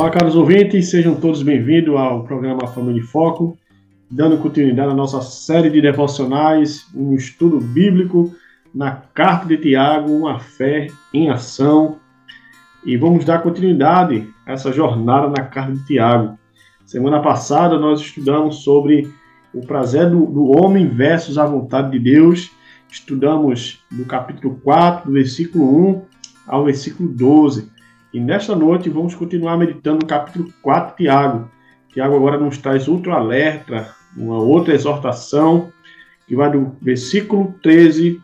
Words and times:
Olá, 0.00 0.08
caros 0.08 0.34
ouvintes, 0.34 0.88
sejam 0.88 1.14
todos 1.14 1.42
bem-vindos 1.42 1.94
ao 1.94 2.24
programa 2.24 2.66
Família 2.66 3.02
em 3.02 3.04
Foco, 3.04 3.58
dando 4.10 4.38
continuidade 4.38 4.90
à 4.90 4.94
nossa 4.94 5.20
série 5.20 5.68
de 5.68 5.78
devocionais, 5.78 6.86
um 6.94 7.12
estudo 7.12 7.60
bíblico 7.60 8.34
na 8.74 8.92
carta 8.92 9.46
de 9.46 9.58
Tiago, 9.58 10.10
uma 10.10 10.40
fé 10.40 10.86
em 11.12 11.28
ação. 11.28 11.98
E 12.82 12.96
vamos 12.96 13.26
dar 13.26 13.42
continuidade 13.42 14.26
a 14.46 14.52
essa 14.52 14.72
jornada 14.72 15.28
na 15.28 15.44
carta 15.44 15.72
de 15.72 15.84
Tiago. 15.84 16.38
Semana 16.86 17.20
passada 17.20 17.78
nós 17.78 18.00
estudamos 18.00 18.64
sobre 18.64 19.06
o 19.52 19.60
prazer 19.60 20.08
do, 20.08 20.24
do 20.24 20.46
homem 20.46 20.88
versus 20.88 21.36
a 21.36 21.44
vontade 21.44 21.90
de 21.90 21.98
Deus. 21.98 22.50
Estudamos 22.90 23.84
do 23.90 24.06
capítulo 24.06 24.58
4, 24.64 25.08
do 25.08 25.12
versículo 25.12 25.90
1 25.90 26.02
ao 26.46 26.64
versículo 26.64 27.06
12. 27.06 27.79
E 28.12 28.18
nesta 28.18 28.56
noite 28.56 28.90
vamos 28.90 29.14
continuar 29.14 29.56
meditando 29.56 30.00
no 30.00 30.06
capítulo 30.06 30.52
4 30.62 30.90
de 30.90 30.96
Tiago. 31.04 31.48
Tiago 31.92 32.16
agora 32.16 32.38
nos 32.38 32.58
traz 32.58 32.88
outro 32.88 33.12
alerta, 33.12 33.94
uma 34.16 34.38
outra 34.38 34.74
exortação, 34.74 35.72
que 36.26 36.34
vai 36.34 36.50
do 36.50 36.76
versículo 36.82 37.54
13 37.62 38.20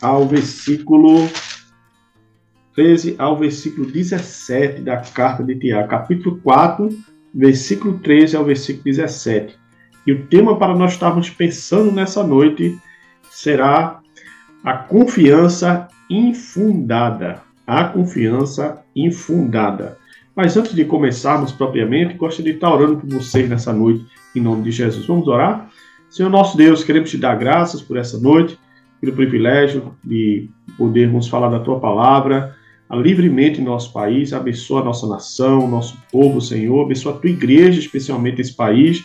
ao 0.00 0.28
versículo 0.28 1.28
13 2.76 3.16
ao 3.18 3.36
versículo 3.36 3.90
17 3.90 4.82
da 4.82 4.98
carta 4.98 5.42
de 5.42 5.56
Tiago. 5.56 5.88
Capítulo 5.88 6.40
4, 6.40 6.88
versículo 7.34 7.98
13 7.98 8.36
ao 8.36 8.44
versículo 8.44 8.84
17. 8.84 9.58
E 10.06 10.12
o 10.12 10.26
tema 10.26 10.56
para 10.56 10.74
nós 10.74 10.92
estarmos 10.92 11.28
pensando 11.30 11.90
nessa 11.90 12.22
noite 12.22 12.78
será 13.28 14.00
a 14.62 14.74
confiança 14.74 15.88
infundada 16.08 17.42
a 17.66 17.84
confiança 17.84 18.82
infundada. 18.94 19.98
Mas 20.34 20.56
antes 20.56 20.74
de 20.74 20.84
começarmos 20.84 21.52
propriamente, 21.52 22.14
gostaria 22.14 22.52
de 22.52 22.58
estar 22.58 22.72
orando 22.72 22.96
por 22.96 23.08
vocês 23.08 23.48
nessa 23.48 23.72
noite, 23.72 24.04
em 24.34 24.40
nome 24.40 24.62
de 24.62 24.70
Jesus. 24.70 25.06
Vamos 25.06 25.28
orar? 25.28 25.70
Senhor 26.10 26.28
nosso 26.28 26.56
Deus, 26.56 26.82
queremos 26.82 27.10
te 27.10 27.18
dar 27.18 27.36
graças 27.36 27.80
por 27.80 27.96
essa 27.96 28.18
noite, 28.18 28.58
pelo 29.00 29.12
privilégio 29.12 29.94
de 30.04 30.48
podermos 30.76 31.28
falar 31.28 31.50
da 31.50 31.60
tua 31.60 31.78
palavra 31.78 32.54
livremente 32.90 33.60
em 33.60 33.64
nosso 33.64 33.92
país. 33.92 34.32
Abençoa 34.32 34.80
a 34.80 34.84
nossa 34.84 35.06
nação, 35.06 35.68
nosso 35.68 35.96
povo, 36.10 36.40
Senhor. 36.40 36.84
Abençoa 36.84 37.14
a 37.14 37.18
tua 37.18 37.30
igreja, 37.30 37.78
especialmente 37.80 38.40
esse 38.40 38.54
país. 38.54 39.04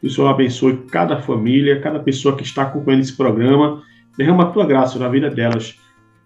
Que 0.00 0.06
o 0.06 0.10
Senhor 0.10 0.28
abençoe 0.28 0.84
cada 0.90 1.20
família, 1.20 1.80
cada 1.80 2.00
pessoa 2.00 2.36
que 2.36 2.42
está 2.42 2.62
acompanhando 2.62 3.02
esse 3.02 3.16
programa. 3.16 3.82
Derrama 4.16 4.44
a 4.44 4.46
tua 4.46 4.66
graça 4.66 4.98
na 4.98 5.08
vida 5.08 5.30
delas 5.30 5.78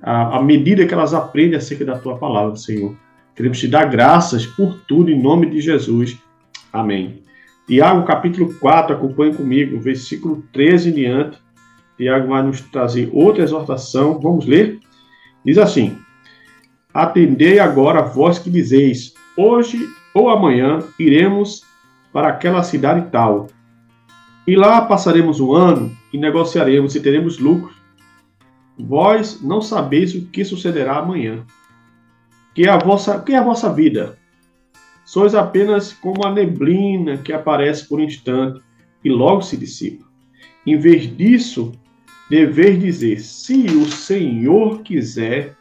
à, 0.03 0.43
medida 0.43 0.87
que 0.87 0.95
elas 0.95 1.15
aprendem 1.15 1.57
acerca 1.57 1.85
da 1.85 1.99
tua 1.99 2.19
palavra, 2.19 2.57
Senhor. 2.57 2.95
Queremos 3.35 3.59
te 3.59 3.69
dar 3.69 3.87
graças 3.87 4.47
por 4.47 4.81
tudo 4.87 5.11
em 5.11 5.21
nome 5.21 5.51
de 5.51 5.61
Jesus. 5.61 6.17
Amém. 6.73 7.23
Tiago 7.67 8.05
capítulo 8.05 8.55
4, 8.61 8.95
acompanhe 8.95 9.35
comigo, 9.35 9.81
versículo 9.81 10.45
13 10.53 10.91
em 10.91 10.93
diante. 10.93 11.39
Tiago 11.97 12.29
vai 12.29 12.43
nos 12.43 12.61
trazer 12.61 13.09
outra 13.13 13.43
exortação. 13.43 14.21
Vamos 14.21 14.47
ler? 14.47 14.79
Diz 15.45 15.59
assim: 15.59 15.97
Atendei 16.93 17.59
agora 17.59 18.03
vós 18.03 18.39
que 18.39 18.51
dizeis: 18.51 19.15
Hoje 19.37 19.89
ou 20.15 20.29
amanhã 20.29 20.81
iremos 20.99 21.63
para 22.13 22.29
aquela 22.29 22.63
cidade 22.63 23.11
tal. 23.11 23.49
E 24.47 24.55
lá 24.55 24.83
passaremos 24.83 25.41
um 25.41 25.53
ano 25.53 25.91
e 26.13 26.19
negociaremos 26.19 26.95
e 26.95 27.01
teremos 27.01 27.39
lucro 27.39 27.75
Vós 28.79 29.41
não 29.41 29.61
sabeis 29.61 30.15
o 30.15 30.27
que 30.27 30.45
sucederá 30.45 30.99
amanhã. 30.99 31.45
Que 32.55 32.69
a 32.69 32.77
vossa, 32.77 33.21
que 33.21 33.33
é 33.33 33.39
a 33.39 33.45
vossa 33.45 33.73
vida? 33.73 34.19
Sois 35.05 35.35
apenas 35.35 35.93
como 35.93 36.27
a 36.27 36.33
neblina 36.33 37.19
que 37.19 37.33
aparece 37.33 37.89
por 37.89 38.01
instante 38.01 38.61
e 39.05 39.11
logo 39.11 39.43
se 39.43 39.57
dissipa. 39.57 40.05
Em 40.67 40.79
vez 40.79 41.15
disso, 41.17 41.73
deveis 42.31 42.81
dizer: 42.81 43.21
se 43.21 43.67
o 43.67 43.87
Senhor 43.87 44.81
quiser, 44.83 45.57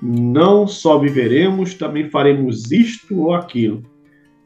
não 0.00 0.66
só 0.66 0.98
viveremos, 0.98 1.74
também 1.74 2.08
faremos 2.08 2.70
isto 2.70 3.20
ou 3.20 3.34
aquilo. 3.34 3.82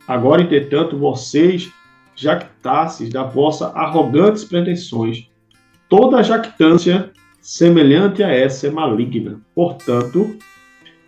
Agora, 0.09 0.43
entretanto, 0.43 0.99
vocês 0.99 1.71
jactasses 2.15 3.11
da 3.11 3.23
vossa 3.23 3.69
arrogantes 3.69 4.45
pretensões. 4.45 5.29
Toda 5.89 6.23
jactância 6.23 7.13
semelhante 7.47 8.25
a 8.25 8.29
essa 8.29 8.67
é 8.67 8.71
maligna. 8.73 9.41
Portanto, 9.55 10.37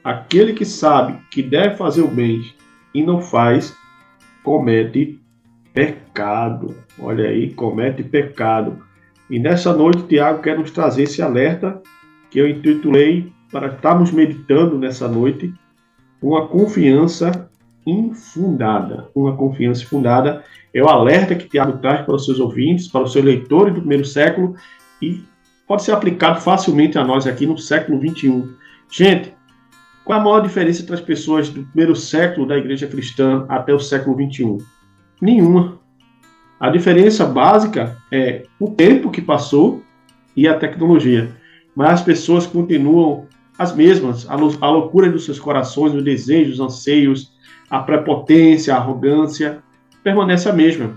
aquele 0.05 0.53
que 0.53 0.65
sabe 0.65 1.19
que 1.33 1.43
deve 1.43 1.75
fazer 1.75 2.01
o 2.01 2.07
bem 2.07 2.53
e 2.95 3.03
não 3.03 3.21
faz, 3.21 3.77
comete 4.45 5.19
pecado. 5.75 6.77
Olha 6.97 7.29
aí, 7.29 7.53
comete 7.53 8.05
pecado. 8.05 8.79
E 9.29 9.41
nessa 9.41 9.75
noite, 9.75 10.05
Tiago 10.05 10.41
quer 10.41 10.57
nos 10.57 10.71
trazer 10.71 11.03
esse 11.03 11.21
alerta 11.21 11.83
que 12.31 12.39
eu 12.39 12.49
intitulei 12.49 13.33
para 13.51 13.75
estarmos 13.75 14.13
meditando 14.13 14.79
nessa 14.79 15.09
noite, 15.09 15.53
uma 16.23 16.47
confiança 16.47 17.51
infundada. 17.85 19.09
Uma 19.13 19.37
confiança 19.37 19.83
infundada 19.83 20.45
é 20.73 20.81
o 20.81 20.89
alerta 20.89 21.35
que 21.35 21.49
Tiago 21.49 21.79
traz 21.79 22.07
para 22.07 22.15
os 22.15 22.25
seus 22.25 22.39
ouvintes, 22.39 22.87
para 22.87 23.03
os 23.03 23.13
seus 23.13 23.25
leitores 23.25 23.75
do 23.75 23.81
primeiro 23.81 24.05
século 24.05 24.55
e 25.03 25.21
pode 25.69 25.83
ser 25.85 25.93
aplicado 25.93 26.41
facilmente 26.41 26.99
a 26.99 27.05
nós 27.05 27.27
aqui 27.27 27.47
no 27.47 27.59
século 27.59 28.01
21. 28.01 28.55
Gente, 28.91 29.35
qual 30.03 30.19
a 30.19 30.25
maior 30.25 30.41
diferença 30.41 30.81
entre 30.81 30.95
as 30.95 31.01
pessoas 31.03 31.51
do 31.51 31.63
primeiro 31.65 31.95
século 31.95 32.47
da 32.47 32.57
igreja 32.57 32.87
cristã 32.87 33.45
até 33.47 33.75
o 33.75 33.79
século 33.79 34.17
21? 34.17 34.57
Nenhuma. 35.21 35.79
A 36.59 36.71
diferença 36.71 37.27
básica 37.27 37.97
é 38.11 38.45
o 38.59 38.71
tempo 38.71 39.11
que 39.11 39.21
passou 39.21 39.83
e 40.35 40.49
a 40.49 40.59
tecnologia. 40.59 41.37
Mas 41.77 41.91
as 41.91 42.03
pessoas 42.03 42.47
continuam 42.47 43.27
as 43.59 43.75
mesmas, 43.75 44.27
a 44.29 44.35
loucura 44.71 45.11
dos 45.11 45.25
seus 45.25 45.39
corações, 45.39 45.93
os 45.93 46.03
desejos, 46.03 46.55
os 46.55 46.61
anseios, 46.61 47.33
a 47.69 47.81
prepotência, 47.81 48.75
a 48.75 48.79
arrogância, 48.79 49.63
permanece 50.03 50.49
a 50.49 50.53
mesma. 50.53 50.95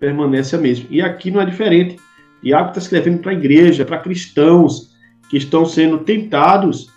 Permanece 0.00 0.56
a 0.56 0.58
mesma. 0.58 0.86
E 0.90 1.02
aqui 1.02 1.30
não 1.30 1.40
é 1.40 1.44
diferente. 1.44 1.96
Tiago 2.44 2.68
está 2.68 2.78
escrevendo 2.78 3.18
para 3.20 3.30
a 3.30 3.34
igreja, 3.34 3.86
para 3.86 3.98
cristãos 3.98 4.94
que 5.30 5.38
estão 5.38 5.64
sendo 5.64 5.98
tentados 6.00 6.90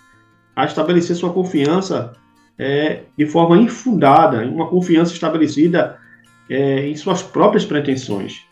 a 0.54 0.66
estabelecer 0.66 1.16
sua 1.16 1.32
confiança 1.32 2.12
é, 2.58 3.04
de 3.16 3.24
forma 3.24 3.56
infundada, 3.56 4.46
uma 4.46 4.68
confiança 4.68 5.14
estabelecida 5.14 5.96
é, 6.50 6.86
em 6.86 6.94
suas 6.96 7.22
próprias 7.22 7.64
pretensões. 7.64 8.42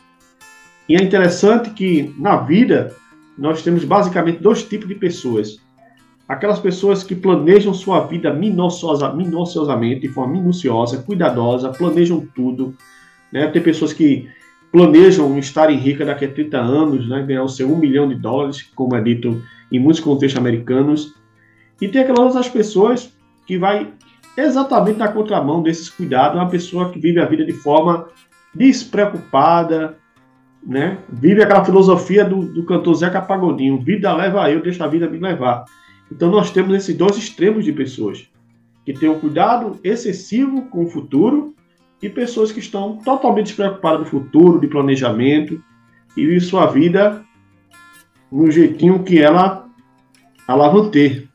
E 0.89 0.97
é 0.97 1.03
interessante 1.03 1.71
que 1.71 2.15
na 2.19 2.37
vida 2.39 2.95
nós 3.37 3.63
temos 3.63 3.85
basicamente 3.85 4.39
dois 4.39 4.63
tipos 4.63 4.89
de 4.89 4.95
pessoas. 4.95 5.61
Aquelas 6.27 6.59
pessoas 6.59 7.05
que 7.05 7.15
planejam 7.15 7.75
sua 7.75 8.07
vida 8.07 8.33
minuciosa, 8.33 9.13
minuciosamente, 9.13 10.01
de 10.01 10.09
forma 10.09 10.33
minuciosa, 10.33 11.03
cuidadosa, 11.03 11.69
planejam 11.71 12.27
tudo. 12.35 12.75
Né? 13.31 13.47
Tem 13.49 13.61
pessoas 13.61 13.93
que 13.93 14.29
planejam 14.76 15.38
estarem 15.38 15.78
ricas 15.78 16.06
daqui 16.06 16.26
a 16.26 16.31
30 16.31 16.58
anos, 16.58 17.08
né, 17.08 17.23
ganhar 17.23 17.43
o 17.43 17.49
seu 17.49 17.67
um 17.67 17.78
milhão 17.78 18.06
de 18.06 18.14
dólares, 18.14 18.61
como 18.75 18.94
é 18.94 19.00
dito 19.00 19.43
em 19.73 19.78
muitos 19.78 20.00
contextos 20.00 20.38
americanos. 20.38 21.14
E 21.81 21.88
tem 21.88 22.02
aquelas 22.02 22.34
outras 22.34 22.46
pessoas 22.50 23.11
que 23.46 23.56
vai 23.56 23.90
exatamente 24.37 24.99
na 24.99 25.08
contramão 25.08 25.62
desses 25.62 25.88
cuidados, 25.88 26.38
uma 26.38 26.50
pessoa 26.50 26.90
que 26.90 26.99
vive 26.99 27.19
a 27.19 27.25
vida 27.25 27.43
de 27.43 27.55
forma 27.55 28.06
despreocupada, 28.55 29.96
né? 30.62 30.99
Vive 31.11 31.43
aquela 31.43 31.64
filosofia 31.64 32.23
do, 32.23 32.43
do 32.43 32.62
cantor 32.67 32.96
Zeca 32.96 33.23
Pagodinho, 33.23 33.81
vida 33.81 34.12
leva 34.14 34.50
eu, 34.50 34.61
deixa 34.61 34.84
a 34.84 34.88
vida 34.88 35.08
me 35.08 35.19
levar. 35.19 35.64
Então 36.12 36.31
nós 36.31 36.50
temos 36.50 36.76
esses 36.76 36.94
dois 36.94 37.17
extremos 37.17 37.64
de 37.64 37.73
pessoas 37.73 38.28
que 38.84 38.93
têm 38.93 39.08
um 39.08 39.19
cuidado 39.19 39.81
excessivo 39.82 40.67
com 40.67 40.84
o 40.84 40.90
futuro 40.90 41.55
e 42.03 42.09
pessoas 42.09 42.53
que 42.53 42.61
estão 42.61 42.97
totalmente 42.99 43.47
despreocupadas 43.47 44.01
do 44.01 44.07
futuro, 44.07 44.61
de 44.61 44.69
planejamento 44.69 45.63
e 46.17 46.27
vivem 46.27 46.41
sua 46.41 46.67
vida 46.67 47.25
no 48.31 48.51
jeitinho 48.51 49.03
que 49.03 49.19
ela, 49.19 49.67
ela 50.49 50.69
vão 50.69 50.91
ter. 50.91 51.29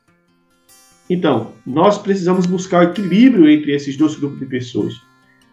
Então, 1.10 1.52
nós 1.66 1.98
precisamos 1.98 2.46
buscar 2.46 2.80
o 2.80 2.90
equilíbrio 2.90 3.50
entre 3.50 3.74
esses 3.74 3.98
dois 3.98 4.16
grupos 4.16 4.40
de 4.40 4.46
pessoas. 4.46 4.94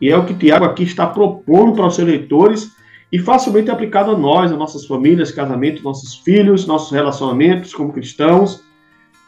E 0.01 0.09
é 0.09 0.17
o 0.17 0.25
que 0.25 0.35
Tiago 0.35 0.65
aqui 0.65 0.85
está 0.85 1.07
propondo 1.07 1.75
para 1.75 1.87
os 1.87 1.97
seus 1.97 2.07
leitores 2.07 2.71
e 3.11 3.19
facilmente 3.19 3.71
aplicado 3.71 4.13
a 4.13 4.19
nós, 4.19 4.53
a 4.53 4.57
nossas 4.57 4.87
famílias, 4.87 5.33
casamentos, 5.33 5.83
nossos 5.83 6.15
filhos, 6.17 6.67
nossos 6.67 6.93
relacionamentos 6.93 7.75
como 7.75 7.93
cristãos. 7.93 8.63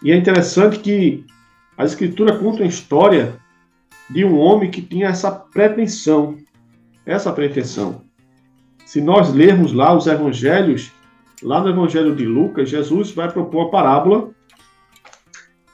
E 0.02 0.12
é 0.12 0.16
interessante 0.16 0.78
que 0.78 1.24
a 1.76 1.84
Escritura 1.84 2.36
conta 2.36 2.62
a 2.62 2.66
história 2.66 3.34
de 4.10 4.24
um 4.24 4.38
homem 4.38 4.70
que 4.70 4.82
tinha 4.82 5.08
essa 5.08 5.30
pretensão, 5.30 6.36
essa 7.06 7.32
pretensão. 7.32 8.02
Se 8.84 9.00
nós 9.00 9.32
lermos 9.32 9.72
lá 9.72 9.96
os 9.96 10.06
evangelhos, 10.06 10.90
lá 11.42 11.60
no 11.60 11.68
evangelho 11.68 12.14
de 12.14 12.26
Lucas, 12.26 12.68
Jesus 12.68 13.12
vai 13.12 13.30
propor 13.30 13.68
a 13.68 13.70
parábola 13.70 14.30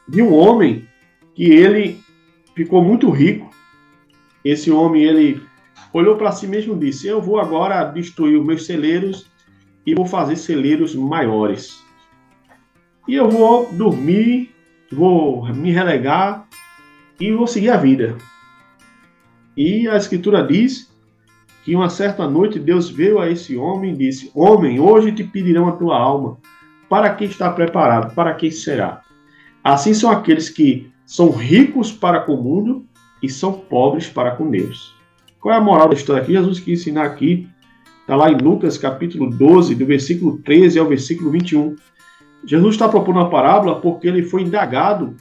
de 0.07 0.21
um 0.21 0.35
homem 0.35 0.87
que 1.35 1.45
ele 1.45 1.99
ficou 2.55 2.85
muito 2.85 3.11
rico. 3.11 3.51
Esse 4.45 4.71
homem 4.71 5.03
ele 5.03 5.43
olhou 5.93 6.17
para 6.17 6.31
si 6.31 6.47
mesmo 6.47 6.75
e 6.75 6.79
disse: 6.87 7.07
Eu 7.09 7.21
vou 7.21 7.41
agora 7.41 7.85
destruir 7.85 8.39
os 8.39 8.47
meus 8.47 8.67
celeiros 8.67 9.31
e 9.85 9.95
vou 9.95 10.05
fazer 10.05 10.37
celeiros 10.37 10.95
maiores. 10.95 11.83
E 13.09 13.15
eu 13.15 13.29
vou 13.31 13.73
dormir, 13.73 14.55
vou 14.93 15.47
me 15.55 15.71
relegar 15.71 16.46
e 17.21 17.33
vou 17.33 17.47
seguir 17.47 17.71
a 17.71 17.77
vida. 17.77 18.17
E 19.57 19.89
a 19.89 19.97
Escritura 19.97 20.47
diz 20.47 20.93
que 21.65 21.75
uma 21.75 21.89
certa 21.89 22.29
noite 22.29 22.59
Deus 22.59 22.91
veio 22.91 23.19
a 23.19 23.31
esse 23.31 23.57
homem 23.57 23.93
e 23.93 23.97
disse: 23.97 24.31
Homem, 24.35 24.79
hoje 24.79 25.13
te 25.13 25.25
pedirão 25.25 25.69
a 25.69 25.73
tua 25.73 25.99
alma. 25.99 26.39
Para 26.89 27.11
quem 27.15 27.27
está 27.27 27.51
preparado? 27.51 28.15
Para 28.15 28.35
quem 28.35 28.51
será? 28.51 29.03
Assim 29.65 29.93
são 29.93 30.11
aqueles 30.11 30.49
que 30.49 30.91
são 31.05 31.31
ricos 31.31 31.91
para 31.91 32.21
com 32.21 32.35
o 32.35 32.43
mundo 32.43 32.87
e 33.23 33.29
são 33.29 33.53
pobres 33.53 34.09
para 34.09 34.33
com 34.33 34.49
Deus. 34.51 34.95
Qual 35.41 35.55
é 35.55 35.59
a 35.59 35.61
moral 35.61 35.89
da 35.89 35.95
história 35.95 36.23
aqui? 36.23 36.33
Jesus 36.33 36.61
quis 36.61 36.81
ensinar 36.81 37.05
aqui, 37.05 37.49
está 38.01 38.15
lá 38.15 38.31
em 38.31 38.37
Lucas 38.37 38.79
capítulo 38.79 39.31
12, 39.31 39.75
do 39.75 39.87
versículo 39.87 40.39
13 40.39 40.79
ao 40.79 40.87
versículo 40.87 41.31
21. 41.31 41.77
Jesus 42.45 42.75
está 42.75 42.89
propondo 42.89 43.17
uma 43.17 43.31
parábola 43.31 43.81
porque 43.81 44.07
ele 44.07 44.23
foi 44.23 44.43
indagado 44.43 45.17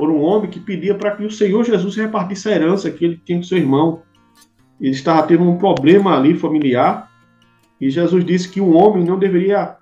por 0.00 0.08
um 0.08 0.22
homem 0.22 0.48
que 0.48 0.58
pedia 0.58 0.94
para 0.94 1.10
que 1.10 1.22
o 1.22 1.30
Senhor 1.30 1.62
Jesus 1.62 1.94
repartisse 1.94 2.48
a 2.48 2.52
herança 2.52 2.90
que 2.90 3.04
ele 3.04 3.20
tinha 3.22 3.36
com 3.36 3.44
seu 3.44 3.58
irmão. 3.58 4.00
Ele 4.80 4.92
estava 4.92 5.22
tendo 5.24 5.42
um 5.42 5.58
problema 5.58 6.16
ali 6.16 6.34
familiar 6.34 7.10
e 7.78 7.90
Jesus 7.90 8.24
disse 8.24 8.48
que 8.48 8.62
um 8.62 8.74
homem 8.74 9.04
não 9.04 9.18
deveria, 9.18 9.76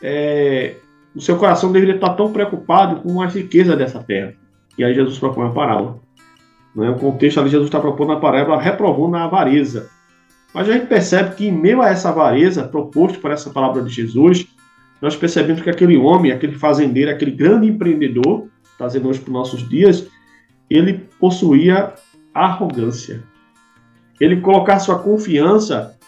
é, 0.00 0.76
o 1.12 1.20
seu 1.20 1.36
coração 1.36 1.72
deveria 1.72 1.96
estar 1.96 2.10
tão 2.10 2.32
preocupado 2.32 3.00
com 3.00 3.20
a 3.20 3.26
riqueza 3.26 3.74
dessa 3.74 4.00
terra. 4.00 4.34
E 4.78 4.84
aí 4.84 4.94
Jesus 4.94 5.18
propõe 5.18 5.48
a 5.48 5.50
parábola. 5.50 5.98
Né? 6.72 6.90
O 6.90 6.94
contexto 6.94 7.40
ali, 7.40 7.50
Jesus 7.50 7.66
está 7.66 7.80
propondo 7.80 8.12
a 8.12 8.20
parábola 8.20 8.62
reprovando 8.62 9.16
a 9.16 9.24
avareza. 9.24 9.90
Mas 10.54 10.68
a 10.68 10.72
gente 10.72 10.86
percebe 10.86 11.34
que, 11.34 11.48
em 11.48 11.52
meio 11.52 11.82
a 11.82 11.88
essa 11.88 12.10
avareza 12.10 12.62
proposto 12.62 13.18
por 13.18 13.32
essa 13.32 13.50
palavra 13.50 13.82
de 13.82 13.90
Jesus, 13.92 14.46
nós 15.02 15.16
percebemos 15.16 15.62
que 15.62 15.70
aquele 15.70 15.96
homem, 15.96 16.30
aquele 16.30 16.54
fazendeiro, 16.54 17.10
aquele 17.10 17.32
grande 17.32 17.66
empreendedor, 17.66 18.53
trazendo 18.84 19.08
hoje 19.08 19.20
para 19.20 19.28
os 19.28 19.32
nossos 19.32 19.68
dias, 19.68 20.06
ele 20.68 21.08
possuía 21.18 21.94
arrogância. 22.34 23.22
Ele 24.20 24.40
colocar 24.40 24.78
sua 24.78 24.98
confiança 24.98 25.98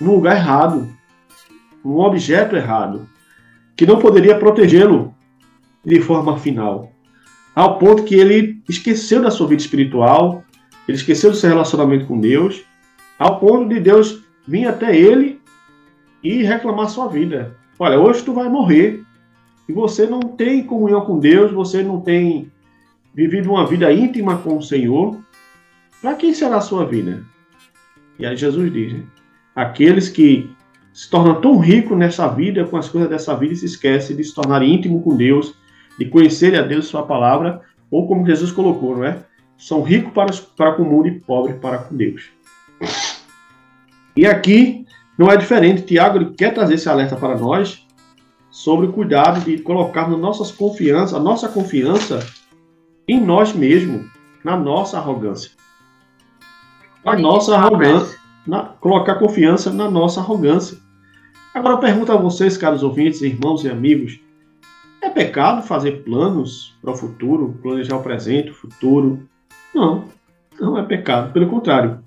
no 0.00 0.14
lugar 0.14 0.36
errado, 0.36 0.88
num 1.84 1.98
objeto 1.98 2.56
errado, 2.56 3.06
que 3.76 3.86
não 3.86 3.98
poderia 3.98 4.38
protegê-lo 4.38 5.14
de 5.84 6.00
forma 6.00 6.38
final. 6.38 6.90
Ao 7.54 7.78
ponto 7.78 8.04
que 8.04 8.14
ele 8.14 8.62
esqueceu 8.68 9.22
da 9.22 9.30
sua 9.30 9.46
vida 9.46 9.60
espiritual, 9.60 10.42
ele 10.88 10.96
esqueceu 10.96 11.30
do 11.30 11.36
seu 11.36 11.50
relacionamento 11.50 12.06
com 12.06 12.18
Deus, 12.18 12.64
ao 13.18 13.38
ponto 13.38 13.68
de 13.68 13.78
Deus 13.78 14.24
vir 14.48 14.66
até 14.66 14.96
ele 14.96 15.40
e 16.22 16.42
reclamar 16.42 16.88
sua 16.88 17.08
vida. 17.08 17.56
Olha, 17.78 17.98
hoje 17.98 18.22
tu 18.22 18.32
vai 18.32 18.48
morrer 18.48 19.03
e 19.68 19.72
você 19.72 20.06
não 20.06 20.20
tem 20.20 20.64
comunhão 20.64 21.02
com 21.02 21.18
Deus, 21.18 21.52
você 21.52 21.82
não 21.82 22.00
tem 22.00 22.50
vivido 23.14 23.50
uma 23.50 23.66
vida 23.66 23.92
íntima 23.92 24.38
com 24.38 24.58
o 24.58 24.62
Senhor, 24.62 25.18
para 26.00 26.14
quem 26.14 26.34
será 26.34 26.56
a 26.56 26.60
sua 26.60 26.84
vida? 26.84 27.24
E 28.18 28.26
aí 28.26 28.36
Jesus 28.36 28.72
diz: 28.72 28.92
né? 28.92 29.02
aqueles 29.54 30.08
que 30.08 30.50
se 30.92 31.08
tornam 31.10 31.40
tão 31.40 31.58
ricos 31.58 31.96
nessa 31.96 32.28
vida, 32.28 32.64
com 32.64 32.76
as 32.76 32.88
coisas 32.88 33.08
dessa 33.08 33.34
vida, 33.36 33.54
e 33.54 33.56
se 33.56 33.66
esquecem 33.66 34.16
de 34.16 34.22
se 34.22 34.34
tornar 34.34 34.62
íntimo 34.62 35.02
com 35.02 35.16
Deus, 35.16 35.54
de 35.98 36.04
conhecer 36.06 36.54
a 36.56 36.62
Deus 36.62 36.86
Sua 36.86 37.04
palavra, 37.04 37.62
ou 37.90 38.06
como 38.06 38.26
Jesus 38.26 38.52
colocou, 38.52 38.96
não 38.96 39.04
é? 39.04 39.18
São 39.56 39.82
ricos 39.82 40.12
para, 40.12 40.32
para 40.56 40.72
com 40.72 40.82
o 40.82 40.90
mundo 40.90 41.08
e 41.08 41.20
pobres 41.20 41.56
para 41.56 41.78
com 41.78 41.96
Deus. 41.96 42.30
E 44.16 44.26
aqui 44.26 44.84
não 45.18 45.30
é 45.30 45.36
diferente. 45.36 45.82
Tiago 45.82 46.18
ele 46.18 46.34
quer 46.34 46.52
trazer 46.52 46.74
esse 46.74 46.88
alerta 46.88 47.16
para 47.16 47.36
nós, 47.36 47.83
sobre 48.54 48.86
o 48.86 48.92
cuidado 48.92 49.40
de 49.40 49.58
colocarmos 49.58 50.16
nossas 50.16 50.52
confiança, 50.52 51.16
a 51.16 51.20
nossa 51.20 51.48
confiança 51.48 52.24
em 53.08 53.20
nós 53.20 53.52
mesmos, 53.52 54.06
na 54.44 54.56
nossa 54.56 54.96
arrogância. 54.96 55.50
A 57.04 57.18
nossa 57.18 57.56
arrogância, 57.56 58.16
na, 58.46 58.62
colocar 58.62 59.16
confiança 59.16 59.72
na 59.72 59.90
nossa 59.90 60.20
arrogância. 60.20 60.78
Agora 61.52 61.74
eu 61.74 61.80
pergunto 61.80 62.12
a 62.12 62.16
vocês, 62.16 62.56
caros 62.56 62.84
ouvintes, 62.84 63.22
irmãos 63.22 63.64
e 63.64 63.68
amigos, 63.68 64.20
é 65.02 65.10
pecado 65.10 65.66
fazer 65.66 66.04
planos 66.04 66.76
para 66.80 66.92
o 66.92 66.96
futuro, 66.96 67.58
planejar 67.60 67.96
o 67.96 68.04
presente, 68.04 68.52
o 68.52 68.54
futuro? 68.54 69.28
Não, 69.74 70.04
não 70.60 70.78
é 70.78 70.84
pecado. 70.84 71.32
Pelo 71.32 71.48
contrário, 71.48 71.98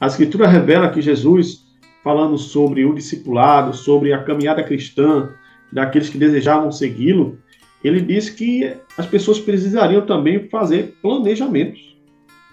a 0.00 0.06
Escritura 0.06 0.46
revela 0.46 0.90
que 0.90 1.02
Jesus, 1.02 1.66
falando 2.04 2.38
sobre 2.38 2.84
o 2.84 2.94
discipulado, 2.94 3.74
sobre 3.74 4.12
a 4.12 4.22
caminhada 4.22 4.62
cristã, 4.62 5.30
daqueles 5.72 6.08
que 6.08 6.18
desejavam 6.18 6.72
segui-lo, 6.72 7.38
ele 7.82 8.00
disse 8.00 8.34
que 8.34 8.74
as 8.96 9.06
pessoas 9.06 9.38
precisariam 9.38 10.04
também 10.04 10.48
fazer 10.48 10.96
planejamentos. 11.00 11.96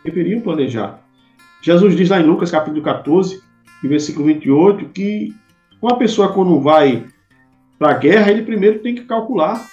Deveriam 0.03 0.41
planejar. 0.41 1.01
Jesus 1.62 1.95
diz 1.95 2.10
lá 2.10 2.19
em 2.19 2.25
Lucas 2.25 2.51
capítulo 2.51 2.84
14, 2.84 3.41
versículo 3.84 4.25
28, 4.25 4.89
que 4.89 5.34
uma 5.81 5.98
pessoa 5.98 6.31
quando 6.31 6.60
vai 6.60 7.03
para 7.77 7.91
a 7.91 7.98
guerra, 7.98 8.31
ele 8.31 8.43
primeiro 8.43 8.79
tem 8.79 8.95
que 8.95 9.03
calcular 9.03 9.65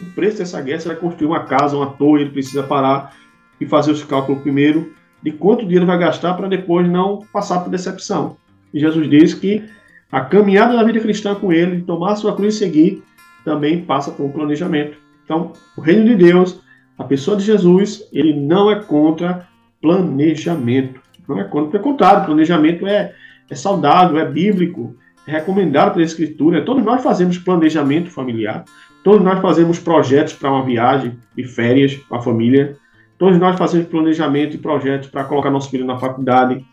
o 0.00 0.04
preço 0.06 0.38
dessa 0.38 0.60
guerra. 0.60 0.80
Se 0.80 0.88
vai 0.88 0.96
construir 0.96 1.26
uma 1.26 1.44
casa, 1.44 1.76
uma 1.76 1.90
torre, 1.90 2.22
ele 2.22 2.30
precisa 2.30 2.62
parar 2.62 3.16
e 3.60 3.66
fazer 3.66 3.92
os 3.92 4.02
cálculos 4.04 4.42
primeiro 4.42 4.94
de 5.22 5.32
quanto 5.32 5.64
dinheiro 5.64 5.86
vai 5.86 5.98
gastar 5.98 6.34
para 6.34 6.48
depois 6.48 6.88
não 6.88 7.24
passar 7.32 7.60
por 7.60 7.70
decepção. 7.70 8.36
E 8.72 8.80
Jesus 8.80 9.08
diz 9.08 9.34
que 9.34 9.64
a 10.10 10.20
caminhada 10.20 10.76
da 10.76 10.84
vida 10.84 11.00
cristã 11.00 11.34
com 11.34 11.52
ele, 11.52 11.82
tomar 11.82 12.16
sua 12.16 12.34
cruz 12.34 12.54
e 12.54 12.58
seguir, 12.58 13.02
também 13.44 13.84
passa 13.84 14.10
por 14.10 14.24
um 14.24 14.30
planejamento. 14.32 14.96
Então, 15.24 15.52
o 15.76 15.80
reino 15.80 16.04
de 16.04 16.16
Deus, 16.16 16.60
a 16.98 17.04
pessoa 17.04 17.36
de 17.36 17.44
Jesus, 17.44 18.08
ele 18.12 18.32
não 18.32 18.70
é 18.70 18.80
contra 18.82 19.48
planejamento. 19.80 21.00
Não 21.28 21.40
é 21.40 21.44
contra, 21.44 21.72
pelo 21.72 21.84
contrário, 21.84 22.26
planejamento 22.26 22.86
é, 22.86 23.14
é 23.50 23.54
saudável, 23.54 24.18
é 24.18 24.24
bíblico, 24.24 24.96
é 25.26 25.32
recomendado 25.32 25.92
pela 25.92 26.04
Escritura. 26.04 26.64
Todos 26.64 26.84
nós 26.84 27.02
fazemos 27.02 27.38
planejamento 27.38 28.10
familiar, 28.10 28.64
todos 29.02 29.22
nós 29.22 29.40
fazemos 29.40 29.78
projetos 29.78 30.34
para 30.34 30.50
uma 30.50 30.64
viagem 30.64 31.18
de 31.36 31.44
férias 31.44 31.96
com 31.96 32.16
a 32.16 32.22
família, 32.22 32.76
todos 33.18 33.38
nós 33.38 33.56
fazemos 33.56 33.88
planejamento 33.88 34.54
e 34.54 34.58
projetos 34.58 35.08
para 35.08 35.24
colocar 35.24 35.50
nosso 35.50 35.70
filho 35.70 35.84
na 35.84 35.98
faculdade, 35.98 36.64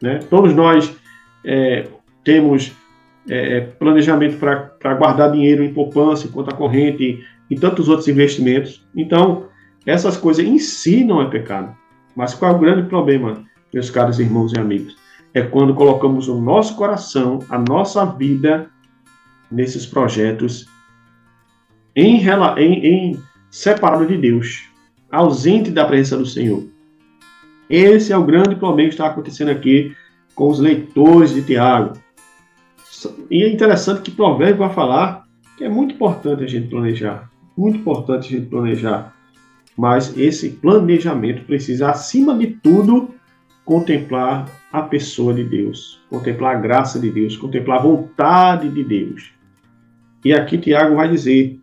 né? 0.00 0.20
todos 0.30 0.54
nós 0.54 0.94
é, 1.44 1.86
temos 2.24 2.72
é, 3.28 3.58
é 3.58 3.60
planejamento 3.60 4.38
para 4.38 4.94
guardar 4.94 5.32
dinheiro 5.32 5.62
em 5.62 5.72
poupança, 5.72 6.26
em 6.26 6.30
conta 6.30 6.54
corrente 6.54 7.24
e 7.50 7.56
tantos 7.56 7.88
outros 7.88 8.08
investimentos. 8.08 8.86
Então, 8.94 9.48
essas 9.86 10.16
coisas 10.16 10.44
em 10.44 10.58
si 10.58 11.04
não 11.04 11.20
é 11.22 11.28
pecado. 11.28 11.74
Mas 12.16 12.34
qual 12.34 12.52
é 12.52 12.54
o 12.54 12.58
grande 12.58 12.88
problema, 12.88 13.44
meus 13.72 13.90
caros 13.90 14.18
irmãos 14.18 14.52
e 14.52 14.58
amigos? 14.58 14.96
É 15.32 15.42
quando 15.42 15.74
colocamos 15.74 16.28
o 16.28 16.40
nosso 16.40 16.76
coração, 16.76 17.40
a 17.48 17.58
nossa 17.58 18.04
vida 18.04 18.70
nesses 19.50 19.84
projetos 19.84 20.66
em, 21.94 22.18
em, 22.18 22.86
em 22.86 23.22
separado 23.50 24.06
de 24.06 24.16
Deus, 24.16 24.64
ausente 25.10 25.70
da 25.70 25.84
presença 25.84 26.16
do 26.16 26.26
Senhor. 26.26 26.64
Esse 27.68 28.12
é 28.12 28.16
o 28.16 28.24
grande 28.24 28.54
problema 28.56 28.88
que 28.88 28.94
está 28.94 29.06
acontecendo 29.06 29.50
aqui 29.50 29.94
com 30.34 30.48
os 30.48 30.58
leitores 30.58 31.32
de 31.32 31.42
Tiago. 31.42 31.96
E 33.30 33.42
é 33.42 33.52
interessante 33.52 34.02
que 34.02 34.10
Provérbio 34.10 34.58
vai 34.58 34.72
falar 34.72 35.24
que 35.56 35.64
é 35.64 35.68
muito 35.68 35.94
importante 35.94 36.42
a 36.42 36.46
gente 36.46 36.68
planejar. 36.68 37.30
Muito 37.56 37.78
importante 37.78 38.26
a 38.26 38.38
gente 38.38 38.48
planejar. 38.48 39.14
Mas 39.76 40.16
esse 40.16 40.50
planejamento 40.50 41.44
precisa, 41.44 41.90
acima 41.90 42.36
de 42.36 42.48
tudo, 42.48 43.14
contemplar 43.64 44.48
a 44.72 44.82
pessoa 44.82 45.32
de 45.32 45.44
Deus, 45.44 46.00
contemplar 46.10 46.56
a 46.56 46.60
graça 46.60 46.98
de 46.98 47.10
Deus, 47.10 47.36
contemplar 47.36 47.78
a 47.78 47.82
vontade 47.82 48.68
de 48.68 48.84
Deus. 48.84 49.32
E 50.24 50.32
aqui 50.32 50.58
Tiago 50.58 50.96
vai 50.96 51.08
dizer: 51.08 51.58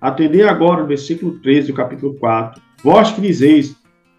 atender 0.00 0.48
agora 0.48 0.82
o 0.82 0.86
versículo 0.86 1.38
13 1.38 1.68
do 1.68 1.74
capítulo 1.74 2.14
4. 2.14 2.60
Vós 2.82 3.10
que 3.12 3.20
dizeis, 3.20 3.76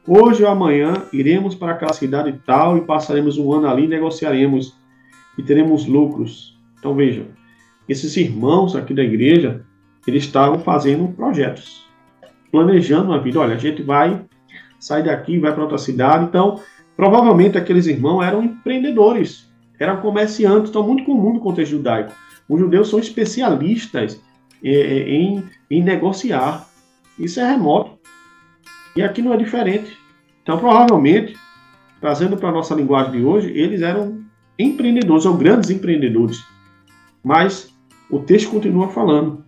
hoje 0.07 0.43
ou 0.43 0.49
amanhã 0.49 0.93
iremos 1.11 1.55
para 1.55 1.71
aquela 1.71 1.93
cidade 1.93 2.39
tal 2.45 2.77
e 2.77 2.81
passaremos 2.81 3.37
um 3.37 3.53
ano 3.53 3.67
ali, 3.67 3.87
negociaremos 3.87 4.78
e 5.39 5.43
teremos 5.43 5.87
lucros. 5.87 6.59
Então 6.77 6.93
vejam, 6.93 7.27
esses 7.87 8.17
irmãos 8.17 8.75
aqui 8.75 8.93
da 8.93 9.01
igreja, 9.01 9.65
eles 10.05 10.25
estavam 10.25 10.59
fazendo 10.59 11.07
projetos, 11.13 11.87
planejando 12.51 13.05
uma 13.05 13.21
vida. 13.21 13.39
Olha, 13.39 13.55
a 13.55 13.57
gente 13.57 13.81
vai 13.81 14.25
sair 14.77 15.03
daqui, 15.03 15.39
vai 15.39 15.53
para 15.53 15.63
outra 15.63 15.77
cidade. 15.77 16.25
Então, 16.25 16.59
provavelmente 16.97 17.57
aqueles 17.57 17.87
irmãos 17.87 18.21
eram 18.21 18.43
empreendedores, 18.43 19.49
eram 19.79 20.01
comerciantes, 20.01 20.69
então 20.69 20.85
muito 20.85 21.05
comum 21.05 21.35
no 21.35 21.39
contexto 21.39 21.71
judaico. 21.71 22.11
Os 22.49 22.59
judeus 22.59 22.89
são 22.89 22.99
especialistas 22.99 24.21
é, 24.61 24.73
é, 24.73 25.09
em, 25.09 25.45
em 25.71 25.81
negociar. 25.81 26.67
Isso 27.17 27.39
é 27.39 27.49
remoto. 27.49 27.97
E 28.93 29.01
aqui 29.01 29.21
não 29.21 29.33
é 29.33 29.37
diferente. 29.37 29.97
Então, 30.43 30.57
provavelmente, 30.57 31.37
trazendo 32.01 32.35
para 32.35 32.49
a 32.49 32.51
nossa 32.51 32.75
linguagem 32.75 33.13
de 33.13 33.23
hoje, 33.23 33.51
eles 33.51 33.81
eram 33.81 34.28
empreendedores, 34.59 35.23
são 35.23 35.37
grandes 35.37 35.69
empreendedores. 35.69 36.43
Mas 37.23 37.73
o 38.09 38.19
texto 38.19 38.51
continua 38.51 38.89
falando. 38.89 39.43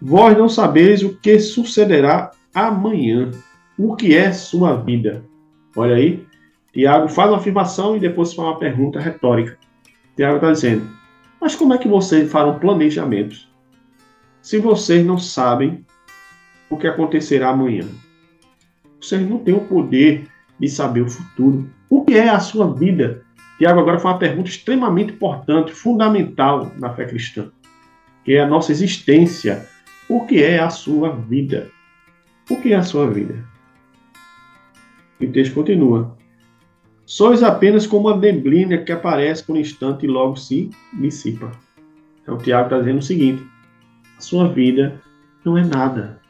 Vós 0.00 0.36
não 0.36 0.48
sabeis 0.48 1.02
o 1.02 1.16
que 1.16 1.40
sucederá 1.40 2.30
amanhã, 2.54 3.30
o 3.76 3.96
que 3.96 4.14
é 4.14 4.30
sua 4.32 4.76
vida. 4.76 5.24
Olha 5.74 5.96
aí, 5.96 6.24
Tiago 6.72 7.08
faz 7.08 7.30
uma 7.30 7.38
afirmação 7.38 7.96
e 7.96 8.00
depois 8.00 8.34
faz 8.34 8.48
uma 8.48 8.58
pergunta 8.58 9.00
retórica. 9.00 9.58
Tiago 10.14 10.36
está 10.36 10.52
dizendo: 10.52 10.88
Mas 11.40 11.56
como 11.56 11.74
é 11.74 11.78
que 11.78 11.88
vocês 11.88 12.30
farão 12.30 12.58
planejamentos 12.58 13.48
se 14.42 14.58
vocês 14.58 15.04
não 15.04 15.18
sabem 15.18 15.84
o 16.70 16.76
que 16.76 16.86
acontecerá 16.86 17.48
amanhã? 17.48 17.84
Vocês 19.00 19.28
não 19.28 19.38
têm 19.38 19.54
o 19.54 19.60
poder 19.60 20.28
de 20.58 20.68
saber 20.68 21.02
o 21.02 21.10
futuro. 21.10 21.68
O 21.88 22.04
que 22.04 22.14
é 22.14 22.28
a 22.28 22.40
sua 22.40 22.72
vida? 22.74 23.24
Tiago 23.58 23.80
agora 23.80 23.98
faz 23.98 24.14
uma 24.14 24.20
pergunta 24.20 24.48
extremamente 24.48 25.12
importante, 25.12 25.72
fundamental 25.72 26.70
na 26.78 26.94
fé 26.94 27.04
cristã, 27.04 27.50
que 28.24 28.34
é 28.34 28.40
a 28.40 28.46
nossa 28.46 28.70
existência. 28.70 29.66
O 30.08 30.24
que 30.26 30.42
é 30.42 30.60
a 30.60 30.70
sua 30.70 31.10
vida? 31.10 31.68
O 32.48 32.56
que 32.56 32.72
é 32.72 32.76
a 32.76 32.82
sua 32.84 33.10
vida? 33.10 33.44
E 35.20 35.26
o 35.26 35.32
texto 35.32 35.54
continua. 35.54 36.16
Sois 37.04 37.42
apenas 37.42 37.86
como 37.86 38.08
a 38.08 38.16
neblina 38.16 38.78
que 38.78 38.92
aparece 38.92 39.42
por 39.42 39.56
um 39.56 39.60
instante 39.60 40.04
e 40.04 40.08
logo 40.08 40.36
se 40.36 40.70
dissipa. 40.92 41.50
Então, 42.22 42.38
Tiago 42.38 42.66
está 42.66 42.78
dizendo 42.78 42.98
o 42.98 43.02
seguinte: 43.02 43.42
a 44.16 44.20
sua 44.20 44.48
vida 44.48 45.00
não 45.44 45.58
é 45.58 45.64
nada. 45.64 46.20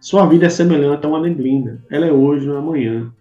Sua 0.00 0.26
vida 0.26 0.46
é 0.46 0.50
semelhante 0.50 1.06
a 1.06 1.08
uma 1.08 1.20
neblina. 1.20 1.82
Ela 1.90 2.06
é 2.06 2.12
hoje, 2.12 2.46
não 2.46 2.54
é 2.54 2.58
amanhã. 2.58 3.12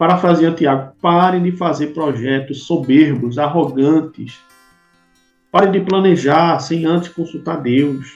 Parafraseando 0.00 0.56
Tiago, 0.56 0.94
parem 0.98 1.42
de 1.42 1.52
fazer 1.52 1.88
projetos 1.88 2.62
soberbos, 2.62 3.36
arrogantes. 3.36 4.40
Parem 5.52 5.72
de 5.72 5.80
planejar 5.80 6.58
sem 6.58 6.86
antes 6.86 7.10
consultar 7.10 7.60
Deus. 7.60 8.10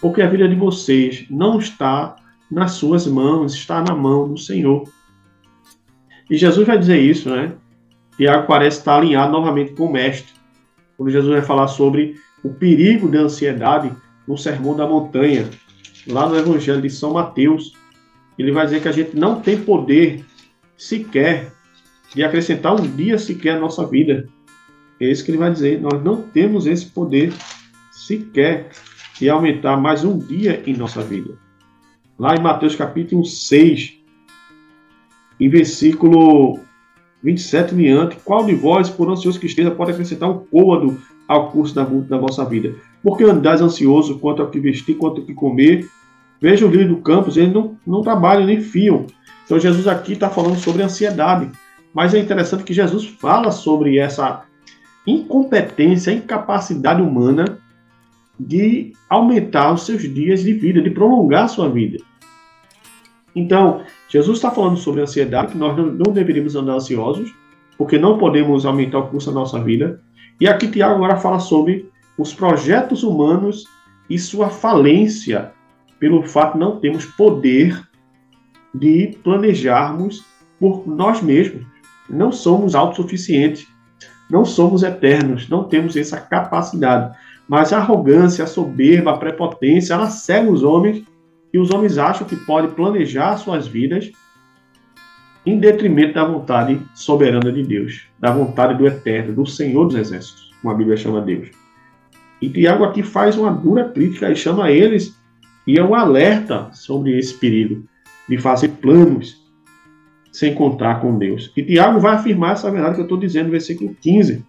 Porque 0.00 0.22
a 0.22 0.26
vida 0.26 0.48
de 0.48 0.54
vocês 0.54 1.26
não 1.28 1.58
está 1.58 2.16
nas 2.50 2.70
suas 2.70 3.06
mãos, 3.06 3.52
está 3.52 3.82
na 3.82 3.94
mão 3.94 4.32
do 4.32 4.38
Senhor. 4.38 4.88
E 6.30 6.38
Jesus 6.38 6.66
vai 6.66 6.78
dizer 6.78 7.00
isso, 7.02 7.28
né? 7.28 7.52
Tiago 8.16 8.46
parece 8.46 8.78
estar 8.78 8.96
alinhado 8.96 9.32
novamente 9.32 9.74
com 9.74 9.84
o 9.84 9.92
Mestre, 9.92 10.32
quando 10.96 11.10
Jesus 11.10 11.30
vai 11.34 11.42
falar 11.42 11.68
sobre 11.68 12.14
o 12.42 12.48
perigo 12.48 13.10
da 13.10 13.18
ansiedade 13.18 13.92
no 14.26 14.38
Sermão 14.38 14.74
da 14.74 14.86
Montanha, 14.86 15.50
lá 16.06 16.26
no 16.26 16.34
Evangelho 16.34 16.80
de 16.80 16.88
São 16.88 17.12
Mateus. 17.12 17.74
Ele 18.38 18.52
vai 18.52 18.64
dizer 18.64 18.80
que 18.80 18.88
a 18.88 18.92
gente 18.92 19.14
não 19.14 19.38
tem 19.42 19.60
poder 19.60 20.24
sequer 20.76 21.52
de 22.14 22.22
acrescentar 22.24 22.74
um 22.74 22.86
dia 22.96 23.18
sequer 23.18 23.56
à 23.56 23.60
nossa 23.60 23.86
vida. 23.86 24.28
É 25.00 25.10
isso 25.10 25.24
que 25.24 25.30
ele 25.30 25.38
vai 25.38 25.52
dizer. 25.52 25.80
Nós 25.80 26.02
não 26.02 26.22
temos 26.22 26.66
esse 26.66 26.86
poder 26.86 27.32
sequer 27.90 28.70
de 29.18 29.28
aumentar 29.28 29.76
mais 29.76 30.04
um 30.04 30.18
dia 30.18 30.62
em 30.66 30.76
nossa 30.76 31.02
vida. 31.02 31.34
Lá 32.18 32.34
em 32.34 32.40
Mateus 32.40 32.74
capítulo 32.74 33.24
6, 33.24 33.94
em 35.38 35.48
versículo 35.48 36.58
27 37.22 37.74
em 37.74 37.78
diante, 37.78 38.16
qual 38.24 38.44
de 38.44 38.54
vós, 38.54 38.88
por 38.88 39.10
ansioso 39.10 39.38
que 39.38 39.46
esteja, 39.46 39.70
pode 39.70 39.92
acrescentar 39.92 40.30
um 40.30 40.38
côvado 40.38 40.98
ao 41.28 41.50
curso 41.50 41.74
da, 41.74 41.84
da 41.84 42.18
vossa 42.18 42.44
vida? 42.44 42.74
Porque 43.02 43.24
andais 43.24 43.60
ansioso 43.60 44.18
quanto 44.18 44.42
ao 44.42 44.48
que 44.48 44.60
vestir, 44.60 44.96
quanto 44.96 45.20
ao 45.20 45.26
que 45.26 45.34
comer? 45.34 45.86
Veja 46.40 46.66
o 46.66 46.70
lírio 46.70 46.88
do 46.88 46.98
campo, 46.98 47.30
eles 47.30 47.52
não, 47.52 47.76
não 47.86 48.02
trabalham 48.02 48.46
nem 48.46 48.60
fiam. 48.60 49.06
Então 49.46 49.58
Jesus 49.58 49.86
aqui 49.86 50.12
está 50.12 50.28
falando 50.28 50.58
sobre 50.58 50.82
ansiedade. 50.82 51.50
Mas 51.94 52.12
é 52.12 52.18
interessante 52.18 52.64
que 52.64 52.74
Jesus 52.74 53.06
fala 53.06 53.50
sobre 53.50 53.96
essa 53.96 54.44
incompetência, 55.06 56.10
incapacidade 56.12 57.00
humana 57.00 57.58
de 58.38 58.92
aumentar 59.08 59.72
os 59.72 59.86
seus 59.86 60.02
dias 60.02 60.42
de 60.42 60.52
vida, 60.52 60.82
de 60.82 60.90
prolongar 60.90 61.44
a 61.44 61.48
sua 61.48 61.70
vida. 61.70 61.96
Então, 63.34 63.82
Jesus 64.08 64.38
está 64.38 64.50
falando 64.50 64.76
sobre 64.76 65.00
ansiedade, 65.00 65.52
que 65.52 65.58
nós 65.58 65.76
não, 65.76 65.86
não 65.86 66.12
deveríamos 66.12 66.54
andar 66.54 66.74
ansiosos, 66.74 67.32
porque 67.78 67.98
não 67.98 68.18
podemos 68.18 68.66
aumentar 68.66 68.98
o 68.98 69.08
curso 69.08 69.30
da 69.30 69.40
nossa 69.40 69.62
vida. 69.62 70.02
E 70.40 70.46
aqui 70.46 70.68
Tiago 70.68 70.96
agora 70.96 71.16
fala 71.16 71.38
sobre 71.38 71.88
os 72.18 72.34
projetos 72.34 73.02
humanos 73.02 73.64
e 74.08 74.18
sua 74.18 74.48
falência 74.48 75.52
pelo 75.98 76.22
fato 76.22 76.54
de 76.54 76.60
não 76.60 76.78
termos 76.78 77.06
poder 77.06 77.86
de 78.78 79.16
planejarmos 79.22 80.24
por 80.58 80.86
nós 80.86 81.22
mesmos. 81.22 81.64
Não 82.08 82.30
somos 82.30 82.74
autossuficientes, 82.74 83.66
não 84.30 84.44
somos 84.44 84.82
eternos, 84.82 85.48
não 85.48 85.64
temos 85.64 85.96
essa 85.96 86.20
capacidade. 86.20 87.16
Mas 87.48 87.72
a 87.72 87.78
arrogância, 87.78 88.44
a 88.44 88.46
soberba, 88.46 89.12
a 89.12 89.18
prepotência, 89.18 89.94
ela 89.94 90.08
cega 90.08 90.50
os 90.50 90.62
homens 90.62 91.04
e 91.52 91.58
os 91.58 91.70
homens 91.72 91.96
acham 91.96 92.26
que 92.26 92.36
podem 92.36 92.70
planejar 92.70 93.36
suas 93.36 93.66
vidas 93.66 94.10
em 95.44 95.58
detrimento 95.60 96.14
da 96.14 96.24
vontade 96.24 96.80
soberana 96.92 97.52
de 97.52 97.62
Deus, 97.62 98.08
da 98.18 98.32
vontade 98.32 98.76
do 98.76 98.86
Eterno, 98.86 99.32
do 99.32 99.46
Senhor 99.46 99.86
dos 99.86 99.94
Exércitos, 99.94 100.52
como 100.60 100.74
a 100.74 100.76
Bíblia 100.76 100.96
chama 100.96 101.20
Deus. 101.20 101.50
E 102.42 102.48
Tiago 102.48 102.84
aqui 102.84 103.02
faz 103.02 103.38
uma 103.38 103.52
dura 103.52 103.88
crítica 103.88 104.30
e 104.30 104.36
chama 104.36 104.70
eles 104.70 105.16
e 105.66 105.78
é 105.78 105.84
um 105.84 105.94
alerta 105.94 106.68
sobre 106.72 107.16
esse 107.16 107.34
perigo 107.34 107.84
de 108.28 108.38
fazer 108.38 108.68
planos 108.68 109.44
sem 110.32 110.54
contar 110.54 111.00
com 111.00 111.16
Deus. 111.16 111.50
E 111.56 111.62
Tiago 111.62 111.98
vai 111.98 112.14
afirmar 112.14 112.52
essa 112.52 112.70
verdade 112.70 112.94
que 112.94 113.00
eu 113.00 113.04
estou 113.04 113.18
dizendo 113.18 113.46
no 113.46 113.52
versículo 113.52 113.96
15. 114.00 114.44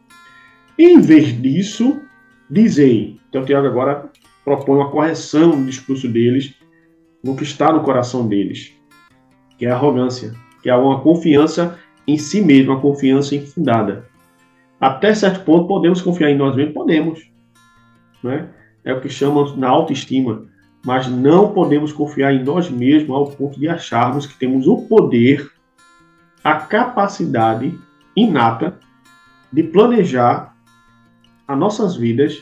Em 0.77 0.99
vez 0.99 1.41
disso, 1.41 2.01
dizei. 2.49 3.19
Então, 3.29 3.45
Tiago 3.45 3.67
agora 3.67 4.09
propõe 4.43 4.77
uma 4.77 4.91
correção 4.91 5.55
no 5.55 5.65
discurso 5.65 6.07
deles, 6.07 6.53
no 7.23 7.35
que 7.35 7.43
está 7.43 7.71
no 7.71 7.83
coração 7.83 8.27
deles, 8.27 8.73
que 9.57 9.65
é 9.65 9.71
a 9.71 9.75
arrogância, 9.75 10.33
que 10.61 10.69
é 10.69 10.75
uma 10.75 11.01
confiança 11.01 11.79
em 12.05 12.17
si 12.17 12.41
mesmo, 12.41 12.73
uma 12.73 12.81
confiança 12.81 13.35
infundada. 13.35 14.05
Até 14.79 15.13
certo 15.13 15.43
ponto, 15.43 15.67
podemos 15.67 16.01
confiar 16.01 16.29
em 16.29 16.37
nós 16.37 16.55
mesmos? 16.55 16.73
Podemos. 16.73 17.31
Não 18.21 18.31
é? 18.31 18.49
é 18.85 18.93
o 18.93 19.01
que 19.01 19.09
chamam 19.09 19.55
na 19.57 19.67
autoestima 19.67 20.47
mas 20.87 21.05
não 21.05 21.51
podemos 21.51 21.91
confiar 21.91 22.33
em 22.33 22.41
nós 22.41 22.69
mesmos 22.69 23.13
ao 23.13 23.29
ponto 23.29 23.59
de 23.59 23.67
acharmos 23.67 24.25
que 24.25 24.39
temos 24.39 24.67
o 24.67 24.83
poder, 24.83 25.51
a 26.41 26.55
capacidade 26.55 27.77
inata 28.15 28.79
de 29.51 29.63
planejar 29.63 30.55
as 31.45 31.59
nossas 31.59 31.97
vidas 31.97 32.41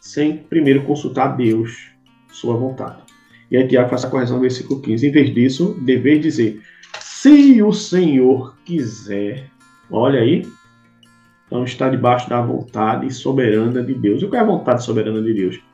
sem 0.00 0.38
primeiro 0.38 0.84
consultar 0.84 1.36
Deus, 1.36 1.90
sua 2.32 2.56
vontade. 2.56 3.02
E 3.50 3.58
aí 3.58 3.68
Tiago 3.68 3.90
faz 3.90 4.06
a 4.06 4.08
correção 4.08 4.36
no 4.36 4.42
versículo 4.42 4.80
15. 4.80 5.08
Em 5.08 5.12
vez 5.12 5.34
disso, 5.34 5.78
dever 5.82 6.18
dizer, 6.18 6.62
se 6.98 7.62
o 7.62 7.74
Senhor 7.74 8.56
quiser, 8.64 9.50
olha 9.90 10.20
aí, 10.20 10.48
então 11.46 11.62
está 11.64 11.90
debaixo 11.90 12.26
da 12.26 12.40
vontade 12.40 13.12
soberana 13.12 13.82
de 13.82 13.92
Deus. 13.92 14.22
E 14.22 14.26
qual 14.26 14.40
é 14.40 14.42
a 14.42 14.48
vontade 14.48 14.82
soberana 14.82 15.20
de 15.20 15.34
Deus? 15.34 15.69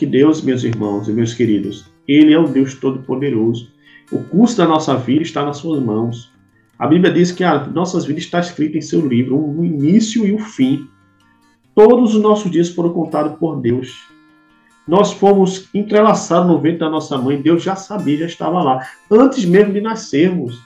Que 0.00 0.06
Deus, 0.06 0.40
meus 0.40 0.64
irmãos 0.64 1.08
e 1.08 1.12
meus 1.12 1.34
queridos, 1.34 1.84
Ele 2.08 2.32
é 2.32 2.38
o 2.38 2.48
Deus 2.48 2.72
Todo-Poderoso. 2.72 3.68
O 4.10 4.20
curso 4.24 4.56
da 4.56 4.66
nossa 4.66 4.96
vida 4.96 5.20
está 5.20 5.44
nas 5.44 5.58
suas 5.58 5.78
mãos. 5.78 6.32
A 6.78 6.86
Bíblia 6.86 7.12
diz 7.12 7.30
que 7.32 7.44
a 7.44 7.66
nossas 7.66 8.06
vidas 8.06 8.22
está 8.22 8.40
escrita 8.40 8.78
em 8.78 8.80
seu 8.80 9.06
livro, 9.06 9.36
o 9.36 9.62
início 9.62 10.26
e 10.26 10.32
o 10.32 10.38
fim. 10.38 10.88
Todos 11.74 12.14
os 12.14 12.22
nossos 12.22 12.50
dias 12.50 12.70
foram 12.70 12.94
contados 12.94 13.38
por 13.38 13.60
Deus. 13.60 13.94
Nós 14.88 15.12
fomos 15.12 15.68
entrelaçados 15.74 16.50
no 16.50 16.58
ventre 16.58 16.78
da 16.78 16.88
nossa 16.88 17.18
mãe, 17.18 17.38
Deus 17.38 17.62
já 17.62 17.76
sabia, 17.76 18.20
já 18.20 18.26
estava 18.26 18.62
lá. 18.62 18.80
Antes 19.10 19.44
mesmo 19.44 19.74
de 19.74 19.82
nascermos, 19.82 20.58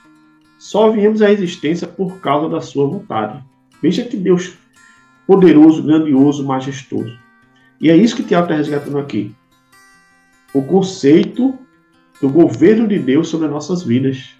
só 0.57 0.89
viemos 0.91 1.21
à 1.21 1.29
existência 1.29 1.89
por 1.89 2.21
causa 2.21 2.47
da 2.47 2.61
sua 2.61 2.87
vontade. 2.87 3.43
Veja 3.81 4.05
que 4.05 4.15
Deus 4.15 4.53
poderoso, 5.27 5.83
grandioso, 5.83 6.41
majestoso. 6.45 7.24
E 7.79 7.89
é 7.89 7.95
isso 7.95 8.15
que 8.15 8.23
Tiago 8.23 8.45
está 8.45 8.55
resgatando 8.55 8.97
aqui. 8.97 9.35
O 10.53 10.61
conceito 10.61 11.57
do 12.21 12.29
governo 12.29 12.87
de 12.87 12.97
Deus 12.99 13.27
sobre 13.27 13.47
as 13.47 13.51
nossas 13.51 13.83
vidas. 13.83 14.35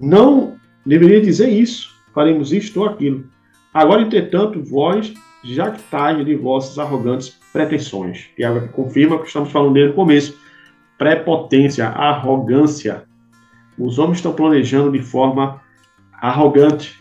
Não 0.00 0.56
deveria 0.84 1.20
dizer 1.20 1.48
isso, 1.48 1.94
faremos 2.12 2.52
isto 2.52 2.80
ou 2.80 2.86
aquilo. 2.86 3.28
Agora, 3.72 4.02
entretanto, 4.02 4.62
vós 4.62 5.12
jactais 5.42 6.24
de 6.24 6.34
vossas 6.36 6.78
arrogantes 6.78 7.38
pretensões. 7.52 8.30
Tiago 8.36 8.68
confirma 8.68 9.18
que 9.18 9.26
estamos 9.26 9.50
falando 9.50 9.74
dele 9.74 9.88
no 9.88 9.94
começo. 9.94 10.38
Prepotência, 10.96 11.88
arrogância. 11.88 13.04
Os 13.78 13.98
homens 13.98 14.18
estão 14.18 14.32
planejando 14.32 14.92
de 14.92 15.02
forma 15.02 15.60
arrogante, 16.12 16.98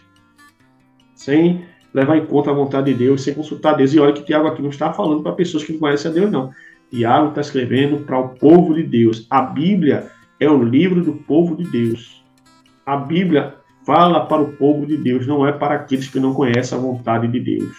sem 1.15 1.63
levar 1.93 2.17
em 2.17 2.25
conta 2.25 2.49
a 2.49 2.53
vontade 2.53 2.91
de 2.91 2.97
Deus, 2.97 3.21
sem 3.21 3.33
consultar 3.33 3.75
Deus. 3.75 3.93
E 3.93 3.99
olha 3.99 4.13
que 4.13 4.23
Tiago 4.23 4.47
aqui 4.47 4.61
não 4.61 4.69
está 4.69 4.91
falando 4.91 5.21
para 5.21 5.33
pessoas 5.33 5.63
que 5.63 5.73
não 5.73 5.79
conhecem 5.79 6.09
a 6.09 6.13
Deus, 6.13 6.31
não. 6.31 6.51
Tiago 6.89 7.29
está 7.29 7.41
escrevendo 7.41 8.05
para 8.05 8.19
o 8.19 8.29
povo 8.29 8.73
de 8.73 8.83
Deus. 8.83 9.27
A 9.29 9.41
Bíblia 9.41 10.11
é 10.39 10.49
o 10.49 10.63
livro 10.63 11.03
do 11.03 11.13
povo 11.13 11.55
de 11.55 11.63
Deus. 11.65 12.23
A 12.85 12.97
Bíblia 12.97 13.55
fala 13.85 14.25
para 14.25 14.41
o 14.41 14.53
povo 14.53 14.85
de 14.85 14.97
Deus, 14.97 15.27
não 15.27 15.45
é 15.45 15.51
para 15.51 15.75
aqueles 15.75 16.07
que 16.09 16.19
não 16.19 16.33
conhecem 16.33 16.77
a 16.77 16.81
vontade 16.81 17.27
de 17.27 17.39
Deus. 17.39 17.75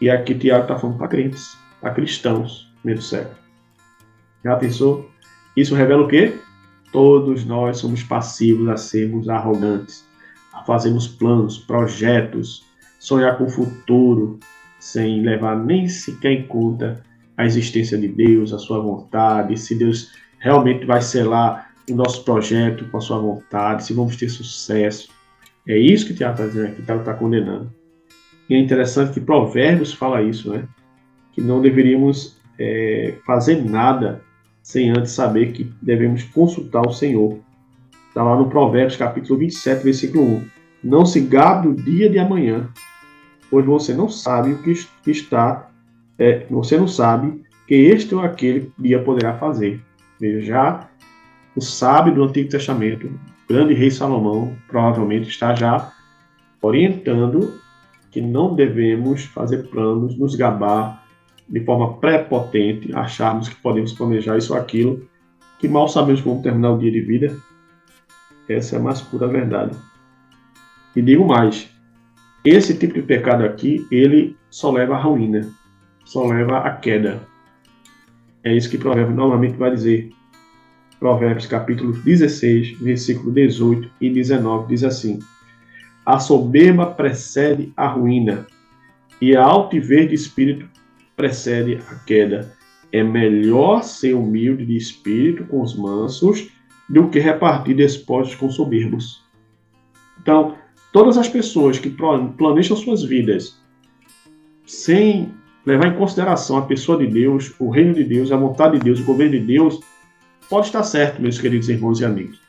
E 0.00 0.10
aqui 0.10 0.34
Tiago 0.34 0.62
está 0.62 0.76
falando 0.76 0.98
para 0.98 1.08
crentes, 1.08 1.56
para 1.80 1.92
cristãos, 1.92 2.72
meio 2.84 3.00
século. 3.00 3.36
Já 4.44 4.56
pensou? 4.56 5.10
Isso 5.56 5.74
revela 5.74 6.02
o 6.02 6.08
quê? 6.08 6.34
Todos 6.92 7.44
nós 7.44 7.78
somos 7.78 8.02
passivos 8.02 8.68
a 8.68 8.76
sermos 8.76 9.28
arrogantes 9.28 10.05
fazemos 10.64 11.06
planos, 11.08 11.58
projetos, 11.58 12.64
sonhar 12.98 13.36
com 13.36 13.44
o 13.44 13.50
futuro, 13.50 14.38
sem 14.78 15.22
levar 15.22 15.56
nem 15.56 15.88
sequer 15.88 16.32
em 16.32 16.46
conta 16.46 17.02
a 17.36 17.44
existência 17.44 17.98
de 17.98 18.08
Deus, 18.08 18.52
a 18.52 18.58
sua 18.58 18.80
vontade, 18.80 19.58
se 19.58 19.74
Deus 19.74 20.12
realmente 20.38 20.86
vai 20.86 21.02
selar 21.02 21.72
o 21.90 21.94
nosso 21.94 22.24
projeto 22.24 22.84
com 22.86 22.98
a 22.98 23.00
sua 23.00 23.18
vontade, 23.18 23.84
se 23.84 23.92
vamos 23.92 24.16
ter 24.16 24.28
sucesso. 24.28 25.08
É 25.66 25.76
isso 25.76 26.06
que 26.06 26.12
o 26.12 26.16
Tiago 26.16 26.34
está 26.34 26.46
dizendo 26.46 26.66
aqui, 26.68 26.82
Tiago 26.82 27.00
está 27.00 27.14
condenando. 27.14 27.72
E 28.48 28.54
é 28.54 28.58
interessante 28.58 29.14
que 29.14 29.20
Provérbios 29.20 29.92
fala 29.92 30.22
isso, 30.22 30.50
né? 30.50 30.64
Que 31.32 31.40
não 31.40 31.60
deveríamos 31.60 32.36
é, 32.58 33.14
fazer 33.26 33.62
nada 33.64 34.22
sem 34.62 34.90
antes 34.90 35.12
saber 35.12 35.52
que 35.52 35.70
devemos 35.82 36.22
consultar 36.24 36.82
o 36.82 36.92
Senhor. 36.92 37.38
Está 38.16 38.24
lá 38.24 38.34
no 38.34 38.48
Provérbios, 38.48 38.96
capítulo 38.96 39.40
27, 39.40 39.84
versículo 39.84 40.24
1. 40.24 40.44
Não 40.84 41.04
se 41.04 41.20
gabe 41.20 41.68
o 41.68 41.74
dia 41.74 42.08
de 42.08 42.18
amanhã, 42.18 42.66
pois 43.50 43.66
você 43.66 43.92
não 43.92 44.08
sabe 44.08 44.52
o 44.52 44.62
que 44.62 44.72
está, 45.06 45.68
é, 46.18 46.46
você 46.48 46.78
não 46.78 46.88
sabe 46.88 47.42
que 47.68 47.74
este 47.74 48.14
ou 48.14 48.22
aquele 48.22 48.72
dia 48.78 49.02
poderá 49.02 49.34
fazer. 49.34 49.82
Veja, 50.18 50.40
já 50.46 50.88
o 51.54 51.60
sábio 51.60 52.14
do 52.14 52.24
Antigo 52.24 52.48
Testamento, 52.48 53.06
o 53.06 53.52
grande 53.52 53.74
rei 53.74 53.90
Salomão, 53.90 54.56
provavelmente 54.66 55.28
está 55.28 55.54
já 55.54 55.92
orientando 56.62 57.60
que 58.10 58.22
não 58.22 58.54
devemos 58.54 59.24
fazer 59.24 59.64
planos, 59.64 60.18
nos 60.18 60.34
gabar 60.34 61.04
de 61.46 61.62
forma 61.66 61.98
prepotente, 61.98 62.96
acharmos 62.96 63.50
que 63.50 63.56
podemos 63.56 63.92
planejar 63.92 64.38
isso 64.38 64.54
ou 64.54 64.58
aquilo, 64.58 65.06
que 65.58 65.68
mal 65.68 65.86
sabemos 65.86 66.22
como 66.22 66.42
terminar 66.42 66.70
o 66.70 66.78
dia 66.78 66.90
de 66.90 67.02
vida, 67.02 67.36
essa 68.48 68.76
é 68.76 68.78
a 68.78 68.82
mais 68.82 69.00
pura 69.00 69.26
verdade. 69.28 69.76
E 70.94 71.02
digo 71.02 71.26
mais, 71.26 71.68
esse 72.44 72.78
tipo 72.78 72.94
de 72.94 73.02
pecado 73.02 73.44
aqui, 73.44 73.86
ele 73.90 74.36
só 74.48 74.70
leva 74.70 74.94
à 74.94 75.00
ruína, 75.00 75.48
só 76.04 76.26
leva 76.26 76.58
à 76.58 76.70
queda. 76.70 77.20
É 78.44 78.54
isso 78.54 78.70
que 78.70 78.78
Provérbios 78.78 79.16
normalmente 79.16 79.56
vai 79.56 79.72
dizer. 79.72 80.10
Provérbios 81.00 81.46
capítulo 81.46 81.92
16, 81.92 82.78
versículo 82.78 83.32
18 83.32 83.90
e 84.00 84.08
19 84.08 84.68
diz 84.68 84.84
assim: 84.84 85.18
A 86.06 86.18
soberba 86.18 86.86
precede 86.86 87.72
a 87.76 87.88
ruína, 87.88 88.46
e 89.20 89.36
a 89.36 89.42
altivez 89.42 90.08
de 90.08 90.14
espírito 90.14 90.68
precede 91.16 91.80
a 91.90 91.96
queda. 92.06 92.52
É 92.92 93.02
melhor 93.02 93.82
ser 93.82 94.14
humilde 94.14 94.64
de 94.64 94.76
espírito 94.76 95.44
com 95.44 95.60
os 95.60 95.76
mansos 95.76 96.48
do 96.88 97.08
que 97.08 97.18
repartir 97.18 97.74
despojos 97.74 98.34
com 98.34 98.50
soberbos. 98.50 99.24
Então, 100.20 100.56
todas 100.92 101.18
as 101.18 101.28
pessoas 101.28 101.78
que 101.78 101.90
planejam 101.90 102.76
suas 102.76 103.02
vidas 103.02 103.60
sem 104.64 105.32
levar 105.64 105.88
em 105.88 105.96
consideração 105.96 106.56
a 106.58 106.62
pessoa 106.62 106.98
de 106.98 107.06
Deus, 107.06 107.54
o 107.58 107.70
reino 107.70 107.94
de 107.94 108.04
Deus, 108.04 108.30
a 108.30 108.36
vontade 108.36 108.78
de 108.78 108.84
Deus, 108.84 109.00
o 109.00 109.04
governo 109.04 109.32
de 109.32 109.40
Deus, 109.40 109.80
pode 110.48 110.66
estar 110.66 110.82
certo, 110.84 111.20
meus 111.20 111.40
queridos 111.40 111.68
irmãos 111.68 112.00
e 112.00 112.04
amigos. 112.04 112.40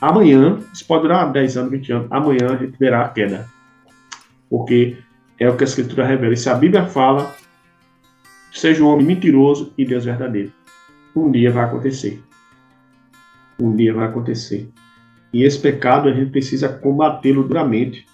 Amanhã, 0.00 0.58
isso 0.72 0.86
pode 0.86 1.02
durar 1.02 1.30
10 1.32 1.56
anos, 1.56 1.70
20 1.70 1.92
anos, 1.92 2.08
amanhã 2.10 2.48
a 2.50 2.56
gente 2.56 2.78
verá 2.78 3.02
a 3.02 3.08
queda. 3.08 3.46
Porque 4.48 4.96
é 5.38 5.48
o 5.48 5.56
que 5.56 5.64
a 5.64 5.66
Escritura 5.66 6.06
revela. 6.06 6.32
E 6.32 6.36
se 6.36 6.48
a 6.48 6.54
Bíblia 6.54 6.86
fala, 6.86 7.34
seja 8.52 8.82
um 8.82 8.88
homem 8.88 9.06
mentiroso 9.06 9.72
e 9.76 9.84
Deus 9.84 10.04
verdadeiro. 10.04 10.52
Um 11.14 11.30
dia 11.30 11.50
vai 11.50 11.64
acontecer 11.64 12.25
um 13.60 13.74
dia 13.74 13.94
vai 13.94 14.06
acontecer. 14.06 14.68
E 15.32 15.42
esse 15.42 15.58
pecado 15.58 16.08
a 16.08 16.12
gente 16.12 16.30
precisa 16.30 16.68
combatê-lo 16.68 17.42
duramente. 17.42 18.06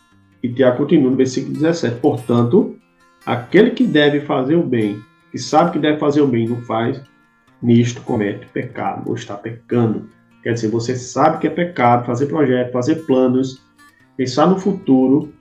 E 0.43 0.49
Tiago 0.49 0.79
continua 0.79 1.11
no 1.11 1.17
versículo 1.17 1.55
17. 1.55 2.01
Portanto, 2.01 2.77
aquele 3.25 3.71
que 3.71 3.87
deve 3.87 4.21
fazer 4.21 4.57
o 4.57 4.63
bem, 4.63 5.01
que 5.31 5.39
sabe 5.39 5.73
que 5.73 5.79
deve 5.79 5.99
fazer 5.99 6.21
o 6.21 6.27
bem 6.27 6.47
e 6.47 6.49
não 6.49 6.61
faz, 6.63 7.01
nisto 7.63 8.01
comete 8.03 8.47
pecado, 8.47 9.09
ou 9.09 9.15
está 9.15 9.37
pecando. 9.37 10.09
Quer 10.43 10.55
dizer, 10.55 10.69
você 10.69 10.97
sabe 10.97 11.39
que 11.39 11.47
é 11.47 11.51
pecado 11.51 12.05
fazer 12.05 12.27
projetos, 12.27 12.73
fazer 12.73 12.97
planos, 13.07 13.63
pensar 14.17 14.47
no 14.47 14.59
futuro 14.59 15.33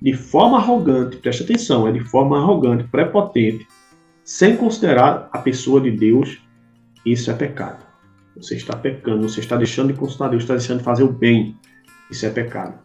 de 0.00 0.12
forma 0.12 0.58
arrogante, 0.58 1.16
preste 1.16 1.42
atenção, 1.42 1.86
é 1.86 1.92
de 1.92 2.00
forma 2.00 2.38
arrogante, 2.38 2.84
prepotente, 2.84 3.66
sem 4.24 4.56
considerar 4.56 5.28
a 5.32 5.38
pessoa 5.38 5.80
de 5.80 5.90
Deus, 5.90 6.40
isso 7.04 7.30
é 7.30 7.34
pecado. 7.34 7.89
Você 8.40 8.56
está 8.56 8.74
pecando, 8.74 9.28
você 9.28 9.40
está 9.40 9.56
deixando 9.56 9.92
de 9.92 9.98
consultar 9.98 10.30
Deus, 10.30 10.42
está 10.42 10.54
deixando 10.54 10.78
de 10.78 10.84
fazer 10.84 11.02
o 11.02 11.12
bem. 11.12 11.56
Isso 12.10 12.24
é 12.24 12.30
pecado. 12.30 12.78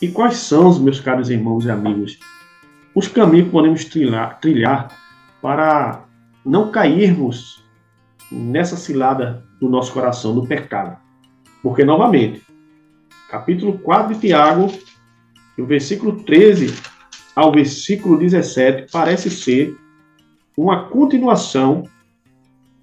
E 0.00 0.08
quais 0.08 0.36
são, 0.36 0.76
meus 0.80 0.98
caros 0.98 1.30
irmãos 1.30 1.64
e 1.64 1.70
amigos, 1.70 2.18
os 2.94 3.06
caminhos 3.06 3.46
que 3.46 3.52
podemos 3.52 3.84
trilhar, 3.84 4.40
trilhar 4.40 4.88
para 5.40 6.04
não 6.44 6.72
cairmos 6.72 7.64
nessa 8.30 8.76
cilada 8.76 9.44
do 9.60 9.68
nosso 9.68 9.92
coração, 9.92 10.34
do 10.34 10.46
pecado? 10.46 10.98
Porque, 11.62 11.84
novamente, 11.84 12.42
capítulo 13.30 13.78
4 13.78 14.14
de 14.14 14.20
Tiago, 14.20 14.66
do 15.56 15.64
versículo 15.64 16.24
13 16.24 16.74
ao 17.36 17.52
versículo 17.52 18.18
17, 18.18 18.90
parece 18.90 19.30
ser 19.30 19.76
uma 20.56 20.88
continuação 20.88 21.84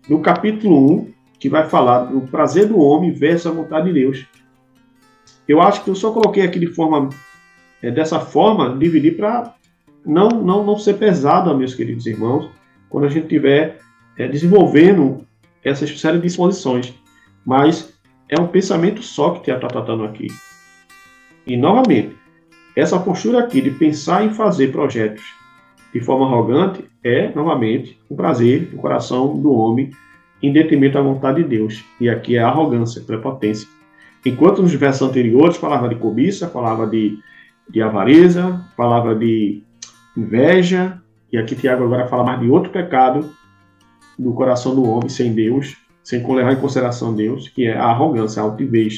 do 0.07 0.19
capítulo 0.19 1.03
1 1.03 1.18
que 1.39 1.49
vai 1.49 1.67
falar 1.67 2.05
do 2.05 2.21
prazer 2.21 2.67
do 2.67 2.79
homem 2.79 3.11
versus 3.11 3.47
a 3.47 3.55
vontade 3.55 3.87
de 3.87 3.93
Deus. 3.93 4.25
Eu 5.47 5.61
acho 5.61 5.83
que 5.83 5.89
eu 5.89 5.95
só 5.95 6.11
coloquei 6.11 6.43
aqui 6.43 6.59
de 6.59 6.67
forma 6.67 7.09
é, 7.81 7.89
dessa 7.89 8.19
forma, 8.19 8.77
dividir 8.77 9.15
para 9.15 9.55
não, 10.05 10.29
não, 10.29 10.63
não 10.63 10.77
ser 10.77 10.95
pesado, 10.95 11.55
meus 11.57 11.73
queridos 11.73 12.05
irmãos, 12.05 12.49
quando 12.89 13.05
a 13.05 13.09
gente 13.09 13.23
estiver 13.23 13.79
é, 14.17 14.27
desenvolvendo 14.27 15.25
essa 15.63 15.87
série 15.87 16.19
de 16.19 16.27
exposições. 16.27 16.93
Mas 17.45 17.93
é 18.27 18.39
um 18.39 18.47
pensamento 18.47 19.01
só 19.01 19.31
que 19.31 19.49
está 19.49 19.67
tratando 19.67 20.03
aqui. 20.03 20.27
E, 21.47 21.55
novamente, 21.57 22.15
essa 22.75 22.99
postura 22.99 23.39
aqui 23.39 23.61
de 23.61 23.71
pensar 23.71 24.25
em 24.25 24.33
fazer 24.33 24.71
projetos 24.71 25.23
de 25.93 25.99
forma 26.01 26.27
arrogante 26.27 26.83
é, 27.03 27.33
novamente, 27.33 27.99
um 28.09 28.15
prazer 28.15 28.67
do 28.67 28.77
coração 28.77 29.39
do 29.39 29.51
homem 29.51 29.89
em 30.41 30.53
detrimento 30.53 30.93
da 30.93 31.01
vontade 31.01 31.43
de 31.43 31.49
Deus. 31.49 31.83
E 31.99 32.09
aqui 32.09 32.37
é 32.37 32.39
arrogância, 32.39 33.01
prepotência. 33.01 33.67
Enquanto 34.25 34.61
nos 34.61 34.73
versos 34.73 35.07
anteriores 35.07 35.57
falava 35.57 35.87
de 35.87 35.95
cobiça, 35.95 36.47
falava 36.49 36.85
de, 36.85 37.17
de 37.69 37.81
avareza, 37.81 38.65
falava 38.75 39.15
de 39.15 39.63
inveja, 40.15 41.01
e 41.31 41.37
aqui 41.37 41.55
Tiago 41.55 41.83
agora 41.83 42.07
fala 42.07 42.23
mais 42.23 42.39
de 42.39 42.49
outro 42.49 42.71
pecado, 42.71 43.29
do 44.17 44.33
coração 44.33 44.75
do 44.75 44.83
homem 44.83 45.07
sem 45.07 45.33
Deus, 45.33 45.77
sem 46.03 46.25
levar 46.35 46.53
em 46.53 46.59
consideração 46.59 47.15
Deus, 47.15 47.47
que 47.47 47.65
é 47.65 47.77
a 47.77 47.85
arrogância, 47.85 48.41
a 48.41 48.45
altivez. 48.45 48.97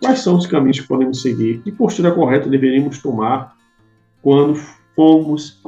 Quais 0.00 0.20
são 0.20 0.36
os 0.36 0.46
caminhos 0.46 0.80
que 0.80 0.88
podemos 0.88 1.20
seguir? 1.20 1.58
Que 1.58 1.70
postura 1.70 2.10
correta 2.10 2.48
deveríamos 2.48 3.00
tomar 3.02 3.54
quando 4.22 4.54
formos 4.96 5.60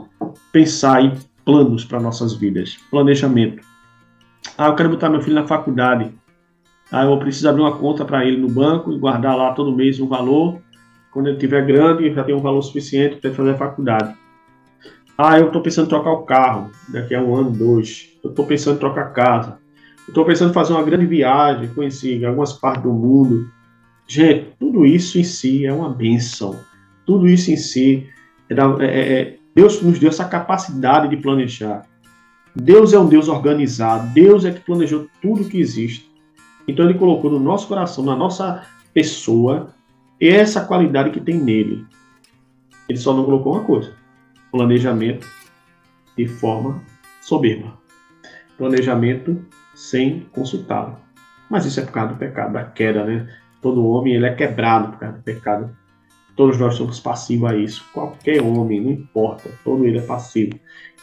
pensar 0.52 1.04
em 1.04 1.12
planos 1.44 1.85
para 1.85 2.00
nossas 2.00 2.33
vidas? 2.35 2.78
Planejamento. 2.90 3.73
Ah, 4.56 4.68
eu 4.68 4.76
quero 4.76 4.88
botar 4.88 5.10
meu 5.10 5.20
filho 5.20 5.34
na 5.34 5.46
faculdade. 5.46 6.12
Ah, 6.90 7.04
eu 7.04 7.18
preciso 7.18 7.48
abrir 7.48 7.62
uma 7.62 7.76
conta 7.76 8.04
para 8.04 8.24
ele 8.24 8.36
no 8.36 8.48
banco 8.48 8.92
e 8.92 8.98
guardar 8.98 9.36
lá 9.36 9.52
todo 9.52 9.74
mês 9.74 9.98
um 9.98 10.06
valor. 10.06 10.60
Quando 11.10 11.28
ele 11.28 11.38
tiver 11.38 11.66
grande, 11.66 12.12
já 12.12 12.22
tem 12.22 12.34
um 12.34 12.40
valor 12.40 12.62
suficiente 12.62 13.16
para 13.16 13.32
fazer 13.32 13.50
a 13.50 13.56
faculdade. 13.56 14.14
Ah, 15.18 15.38
eu 15.38 15.48
estou 15.48 15.60
pensando 15.60 15.86
em 15.86 15.88
trocar 15.88 16.12
o 16.12 16.22
carro 16.22 16.70
daqui 16.88 17.14
a 17.14 17.22
um 17.22 17.34
ano, 17.34 17.50
dois. 17.50 18.16
Eu 18.22 18.30
estou 18.30 18.46
pensando 18.46 18.76
em 18.76 18.80
trocar 18.80 19.12
casa. 19.12 19.58
Estou 20.06 20.24
pensando 20.24 20.50
em 20.50 20.54
fazer 20.54 20.72
uma 20.72 20.82
grande 20.82 21.06
viagem, 21.06 21.68
conhecer 21.68 22.24
algumas 22.24 22.52
partes 22.52 22.82
do 22.82 22.92
mundo. 22.92 23.48
Gente, 24.06 24.52
tudo 24.58 24.84
isso 24.86 25.18
em 25.18 25.24
si 25.24 25.66
é 25.66 25.72
uma 25.72 25.88
bênção. 25.88 26.60
Tudo 27.06 27.28
isso 27.28 27.50
em 27.50 27.56
si 27.56 28.06
é, 28.48 28.54
é, 28.84 29.20
é 29.20 29.36
Deus 29.54 29.80
nos 29.82 29.98
deu 29.98 30.10
essa 30.10 30.24
capacidade 30.24 31.08
de 31.08 31.16
planejar. 31.16 31.82
Deus 32.54 32.92
é 32.92 32.98
um 32.98 33.08
Deus 33.08 33.28
organizado. 33.28 34.12
Deus 34.12 34.44
é 34.44 34.52
que 34.52 34.60
planejou 34.60 35.08
tudo 35.20 35.48
que 35.48 35.58
existe. 35.58 36.10
Então 36.68 36.84
ele 36.84 36.98
colocou 36.98 37.30
no 37.30 37.40
nosso 37.40 37.66
coração, 37.66 38.04
na 38.04 38.14
nossa 38.14 38.66
pessoa, 38.92 39.74
essa 40.20 40.64
qualidade 40.64 41.10
que 41.10 41.20
tem 41.20 41.36
nele. 41.36 41.84
Ele 42.88 42.98
só 42.98 43.12
não 43.12 43.24
colocou 43.24 43.54
uma 43.54 43.64
coisa: 43.64 43.92
planejamento 44.50 45.26
de 46.16 46.26
forma 46.26 46.82
soberba. 47.20 47.76
Planejamento 48.56 49.44
sem 49.74 50.20
consultá-lo. 50.32 50.96
Mas 51.50 51.66
isso 51.66 51.80
é 51.80 51.84
por 51.84 51.92
causa 51.92 52.12
do 52.12 52.18
pecado, 52.18 52.52
da 52.52 52.64
queda, 52.64 53.04
né? 53.04 53.28
Todo 53.60 53.86
homem 53.86 54.14
ele 54.14 54.26
é 54.26 54.34
quebrado 54.34 54.92
por 54.92 54.98
causa 54.98 55.16
do 55.16 55.22
pecado. 55.22 55.76
Todos 56.36 56.58
nós 56.58 56.74
somos 56.74 57.00
passivos 57.00 57.50
a 57.50 57.56
isso. 57.56 57.84
Qualquer 57.92 58.42
homem, 58.42 58.80
não 58.80 58.90
importa, 58.90 59.50
todo 59.64 59.84
ele 59.84 59.98
é 59.98 60.02
passivo. 60.02 60.58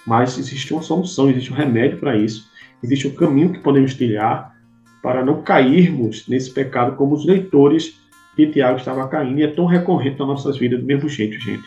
Mas 0.05 0.37
existe 0.37 0.73
uma 0.73 0.81
solução, 0.81 1.29
existe 1.29 1.51
um 1.51 1.55
remédio 1.55 1.99
para 1.99 2.17
isso. 2.17 2.49
Existe 2.83 3.07
um 3.07 3.15
caminho 3.15 3.51
que 3.51 3.59
podemos 3.59 3.93
trilhar 3.93 4.55
para 5.01 5.23
não 5.23 5.41
cairmos 5.41 6.27
nesse 6.27 6.51
pecado 6.51 6.95
como 6.95 7.15
os 7.15 7.25
leitores 7.25 7.99
de 8.37 8.47
Tiago 8.47 8.77
estavam 8.77 9.07
caindo. 9.07 9.39
E 9.39 9.43
é 9.43 9.47
tão 9.47 9.65
recorrente 9.65 10.19
nas 10.19 10.27
nossas 10.27 10.57
vidas 10.57 10.79
do 10.79 10.85
mesmo 10.85 11.07
jeito, 11.07 11.39
gente. 11.39 11.63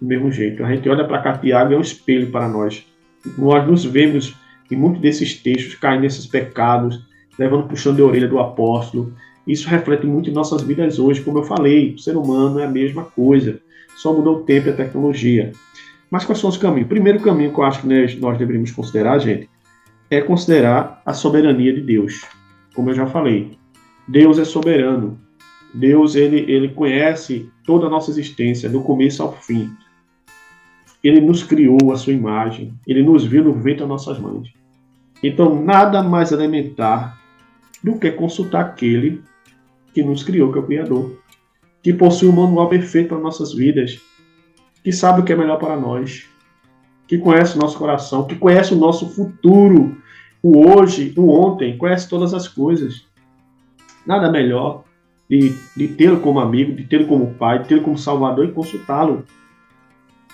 Do 0.00 0.06
mesmo 0.06 0.30
jeito. 0.30 0.64
A 0.64 0.74
gente 0.74 0.88
olha 0.88 1.04
para 1.04 1.20
cá, 1.20 1.38
Tiago 1.38 1.74
é 1.74 1.76
um 1.76 1.80
espelho 1.80 2.30
para 2.30 2.48
nós. 2.48 2.86
Nós 3.36 3.66
nos 3.66 3.84
vemos 3.84 4.34
em 4.70 4.76
muitos 4.76 5.00
desses 5.00 5.34
textos 5.34 5.74
caindo 5.74 6.02
nesses 6.02 6.26
pecados, 6.26 7.02
levando 7.38 7.68
puxão 7.68 7.94
de 7.94 8.02
orelha 8.02 8.28
do 8.28 8.38
apóstolo. 8.38 9.12
Isso 9.46 9.68
reflete 9.68 10.06
muito 10.06 10.28
em 10.28 10.32
nossas 10.32 10.62
vidas 10.62 10.98
hoje, 10.98 11.22
como 11.22 11.38
eu 11.38 11.44
falei, 11.44 11.94
o 11.94 11.98
ser 11.98 12.16
humano 12.16 12.58
é 12.58 12.64
a 12.64 12.70
mesma 12.70 13.04
coisa, 13.04 13.60
só 13.96 14.12
mudou 14.12 14.38
o 14.38 14.42
tempo 14.42 14.68
e 14.68 14.70
a 14.70 14.76
tecnologia. 14.76 15.52
Mas 16.10 16.24
quais 16.24 16.38
são 16.38 16.50
os 16.50 16.56
caminhos? 16.56 16.86
O 16.86 16.88
primeiro 16.88 17.20
caminho 17.20 17.52
que 17.52 17.58
eu 17.58 17.64
acho 17.64 17.80
que 17.80 18.20
nós 18.20 18.38
deveríamos 18.38 18.70
considerar, 18.70 19.18
gente, 19.18 19.48
é 20.10 20.20
considerar 20.20 21.02
a 21.04 21.12
soberania 21.12 21.72
de 21.72 21.80
Deus. 21.80 22.24
Como 22.74 22.90
eu 22.90 22.94
já 22.94 23.06
falei, 23.06 23.58
Deus 24.06 24.38
é 24.38 24.44
soberano. 24.44 25.18
Deus 25.74 26.14
ele, 26.14 26.50
ele 26.50 26.68
conhece 26.68 27.50
toda 27.64 27.86
a 27.86 27.90
nossa 27.90 28.10
existência, 28.10 28.68
do 28.68 28.80
começo 28.80 29.22
ao 29.22 29.32
fim. 29.32 29.70
Ele 31.02 31.20
nos 31.20 31.42
criou 31.42 31.92
a 31.92 31.96
sua 31.96 32.12
imagem, 32.12 32.72
ele 32.86 33.02
nos 33.02 33.24
viu 33.24 33.44
no 33.44 33.52
ventre 33.52 33.80
das 33.80 33.88
nossas 33.88 34.18
mães. 34.18 34.48
Então, 35.22 35.62
nada 35.62 36.02
mais 36.02 36.32
elementar 36.32 37.18
do 37.82 37.98
que 37.98 38.10
consultar 38.10 38.62
aquele 38.62 39.22
que 39.92 40.02
nos 40.02 40.22
criou, 40.22 40.52
que 40.52 40.58
é 40.58 40.60
o 40.60 40.66
Criador, 40.66 41.18
que 41.82 41.92
possui 41.92 42.28
um 42.28 42.32
manual 42.32 42.68
perfeito 42.68 43.08
para 43.08 43.18
nossas 43.18 43.54
vidas, 43.54 44.00
que 44.86 44.92
sabe 44.92 45.20
o 45.20 45.24
que 45.24 45.32
é 45.32 45.36
melhor 45.36 45.58
para 45.58 45.76
nós, 45.76 46.28
que 47.08 47.18
conhece 47.18 47.56
o 47.56 47.60
nosso 47.60 47.76
coração, 47.76 48.24
que 48.24 48.36
conhece 48.36 48.72
o 48.72 48.76
nosso 48.76 49.08
futuro, 49.08 49.96
o 50.40 50.64
hoje, 50.64 51.12
o 51.16 51.28
ontem, 51.28 51.76
conhece 51.76 52.08
todas 52.08 52.32
as 52.32 52.46
coisas. 52.46 53.04
Nada 54.06 54.30
melhor 54.30 54.84
de, 55.28 55.52
de 55.76 55.88
tê-lo 55.88 56.20
como 56.20 56.38
amigo, 56.38 56.72
de 56.72 56.84
tê-lo 56.84 57.08
como 57.08 57.34
pai, 57.34 57.58
de 57.58 57.64
tê-lo 57.66 57.82
como 57.82 57.98
salvador 57.98 58.44
e 58.44 58.52
consultá-lo. 58.52 59.24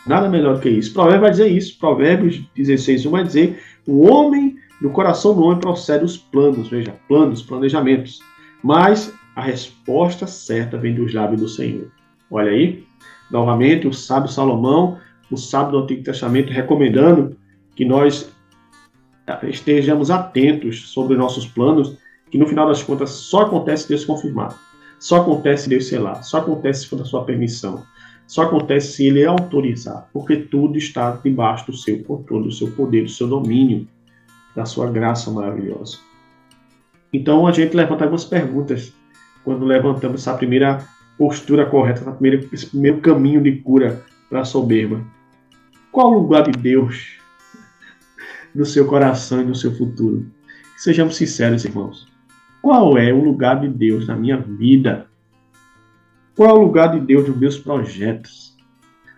Nada 0.06 0.28
melhor 0.28 0.56
do 0.56 0.60
que 0.60 0.68
isso. 0.68 0.92
Provérbios 0.92 1.22
vai 1.22 1.30
dizer 1.30 1.48
isso. 1.48 1.78
Provérbios 1.78 2.44
16, 2.54 3.06
1 3.06 3.10
vai 3.10 3.24
dizer: 3.24 3.62
o 3.86 4.06
homem, 4.06 4.56
no 4.82 4.90
coração 4.90 5.34
do 5.34 5.44
homem 5.44 5.60
procede 5.60 6.04
os 6.04 6.18
planos, 6.18 6.68
veja, 6.68 6.94
planos, 7.08 7.40
planejamentos. 7.40 8.20
Mas 8.62 9.14
a 9.34 9.40
resposta 9.40 10.26
certa 10.26 10.76
vem 10.76 10.94
dos 10.94 11.14
lábios 11.14 11.40
do 11.40 11.48
Senhor. 11.48 11.90
Olha 12.30 12.50
aí, 12.50 12.84
novamente, 13.32 13.88
o 13.88 13.92
sábio 13.92 14.30
Salomão, 14.30 14.98
o 15.30 15.36
sábio 15.36 15.72
do 15.72 15.78
Antigo 15.78 16.04
Testamento, 16.04 16.52
recomendando 16.52 17.36
que 17.74 17.84
nós 17.84 18.30
estejamos 19.44 20.10
atentos 20.10 20.90
sobre 20.90 21.16
nossos 21.16 21.46
planos, 21.46 21.96
que 22.30 22.38
no 22.38 22.46
final 22.46 22.68
das 22.68 22.82
contas 22.82 23.10
só 23.10 23.42
acontece 23.42 23.88
Deus 23.88 24.04
confirmar, 24.04 24.56
só 24.98 25.22
acontece 25.22 25.68
Deus 25.68 25.88
selar, 25.88 26.22
só 26.22 26.38
acontece 26.38 26.88
com 26.88 26.96
a 26.96 27.04
sua 27.04 27.24
permissão, 27.24 27.82
só 28.26 28.42
acontece 28.42 28.92
se 28.92 29.06
Ele 29.06 29.24
autorizar, 29.24 30.08
porque 30.12 30.36
tudo 30.36 30.76
está 30.76 31.12
debaixo 31.12 31.70
do 31.70 31.76
seu 31.76 32.02
controle, 32.04 32.44
do 32.44 32.52
seu 32.52 32.70
poder, 32.70 33.04
do 33.04 33.10
seu 33.10 33.26
domínio, 33.26 33.88
da 34.54 34.64
sua 34.64 34.90
graça 34.90 35.30
maravilhosa. 35.30 35.98
Então 37.12 37.46
a 37.46 37.52
gente 37.52 37.76
levanta 37.76 38.04
algumas 38.04 38.24
perguntas 38.24 38.92
quando 39.44 39.64
levantamos 39.64 40.20
essa 40.20 40.36
primeira 40.36 40.86
postura 41.16 41.66
correta, 41.66 42.10
primeira, 42.12 42.46
esse 42.52 42.66
primeiro 42.66 43.00
caminho 43.00 43.42
de 43.42 43.52
cura 43.56 44.02
para 44.28 44.40
a 44.40 44.44
soberba. 44.44 45.00
Qual 45.90 46.10
o 46.10 46.20
lugar 46.20 46.50
de 46.50 46.52
Deus 46.52 47.18
no 48.54 48.64
seu 48.64 48.86
coração 48.86 49.42
e 49.42 49.44
no 49.44 49.54
seu 49.54 49.76
futuro? 49.76 50.26
Sejamos 50.76 51.16
sinceros, 51.16 51.64
irmãos. 51.64 52.08
Qual 52.60 52.96
é 52.96 53.12
o 53.12 53.22
lugar 53.22 53.60
de 53.60 53.68
Deus 53.68 54.06
na 54.06 54.16
minha 54.16 54.36
vida? 54.36 55.06
Qual 56.34 56.48
é 56.48 56.52
o 56.52 56.62
lugar 56.62 56.92
de 56.92 57.00
Deus 57.00 57.28
nos 57.28 57.36
meus 57.36 57.58
projetos? 57.58 58.56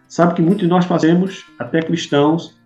Sabe 0.09 0.35
que 0.35 0.43
muitos 0.43 0.63
de 0.63 0.69
nós 0.69 0.85
fazemos, 0.85 1.45
até 1.59 1.81
cristãos, 1.81 2.59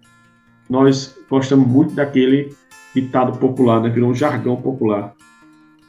nós 0.69 1.19
gostamos 1.29 1.67
muito 1.67 1.95
daquele 1.95 2.55
ditado 2.95 3.39
popular, 3.39 3.81
né? 3.81 3.89
virou 3.89 4.11
um 4.11 4.15
jargão 4.15 4.57
popular. 4.57 5.15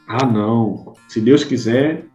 Ah, 0.06 0.26
não. 0.26 0.94
Se 1.08 1.20
Deus 1.20 1.44
quiser, 1.44 2.06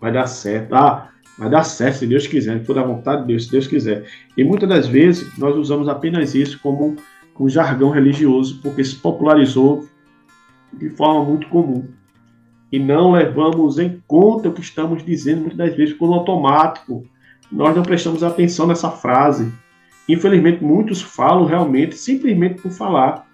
vai 0.00 0.12
dar 0.12 0.26
certo. 0.26 0.74
Ah, 0.74 1.10
vai 1.38 1.50
dar 1.50 1.62
certo 1.62 1.98
se 1.98 2.06
Deus 2.06 2.26
quiser, 2.26 2.64
for 2.64 2.74
da 2.74 2.82
vontade 2.82 3.22
de 3.22 3.28
Deus, 3.28 3.44
se 3.44 3.50
Deus 3.50 3.66
quiser. 3.66 4.04
E 4.36 4.42
muitas 4.42 4.68
das 4.68 4.86
vezes 4.86 5.36
nós 5.38 5.56
usamos 5.56 5.88
apenas 5.88 6.34
isso 6.34 6.58
como 6.60 6.96
um 7.40 7.48
jargão 7.48 7.88
religioso, 7.90 8.60
porque 8.62 8.84
se 8.84 8.96
popularizou 8.96 9.88
de 10.74 10.90
forma 10.90 11.24
muito 11.24 11.48
comum. 11.48 11.88
E 12.70 12.78
não 12.78 13.12
levamos 13.12 13.78
em 13.78 14.02
conta 14.06 14.48
o 14.48 14.52
que 14.52 14.60
estamos 14.60 15.02
dizendo 15.02 15.40
muitas 15.40 15.56
das 15.56 15.74
vezes 15.74 15.94
por 15.94 16.12
automático. 16.12 17.02
Nós 17.50 17.74
não 17.74 17.82
prestamos 17.82 18.22
atenção 18.22 18.66
nessa 18.66 18.90
frase. 18.90 19.50
Infelizmente, 20.06 20.62
muitos 20.62 21.00
falam 21.00 21.46
realmente 21.46 21.96
simplesmente 21.96 22.60
por 22.60 22.70
falar, 22.70 23.26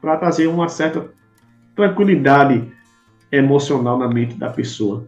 para 0.00 0.16
trazer 0.16 0.46
uma 0.46 0.68
certa 0.68 1.10
tranquilidade 1.76 2.64
emocional 3.30 3.98
na 3.98 4.08
mente 4.08 4.34
da 4.34 4.48
pessoa. 4.48 5.06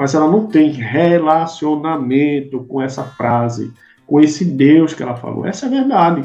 Mas 0.00 0.14
ela 0.14 0.30
não 0.30 0.46
tem 0.46 0.70
relacionamento 0.70 2.64
com 2.64 2.80
essa 2.80 3.04
frase, 3.04 3.70
com 4.06 4.18
esse 4.18 4.46
Deus 4.46 4.94
que 4.94 5.02
ela 5.02 5.14
falou. 5.14 5.44
Essa 5.44 5.66
é 5.66 5.68
a 5.68 5.72
verdade. 5.72 6.24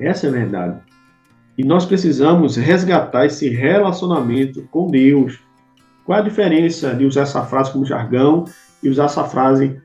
Essa 0.00 0.26
é 0.26 0.30
a 0.30 0.32
verdade. 0.32 0.80
E 1.58 1.62
nós 1.62 1.84
precisamos 1.84 2.56
resgatar 2.56 3.26
esse 3.26 3.50
relacionamento 3.50 4.66
com 4.70 4.86
Deus. 4.86 5.38
Qual 6.06 6.16
é 6.16 6.22
a 6.22 6.24
diferença 6.24 6.94
de 6.94 7.04
usar 7.04 7.24
essa 7.24 7.44
frase 7.44 7.72
como 7.72 7.84
jargão 7.84 8.46
e 8.82 8.88
usar 8.88 9.04
essa 9.04 9.24
frase 9.24 9.78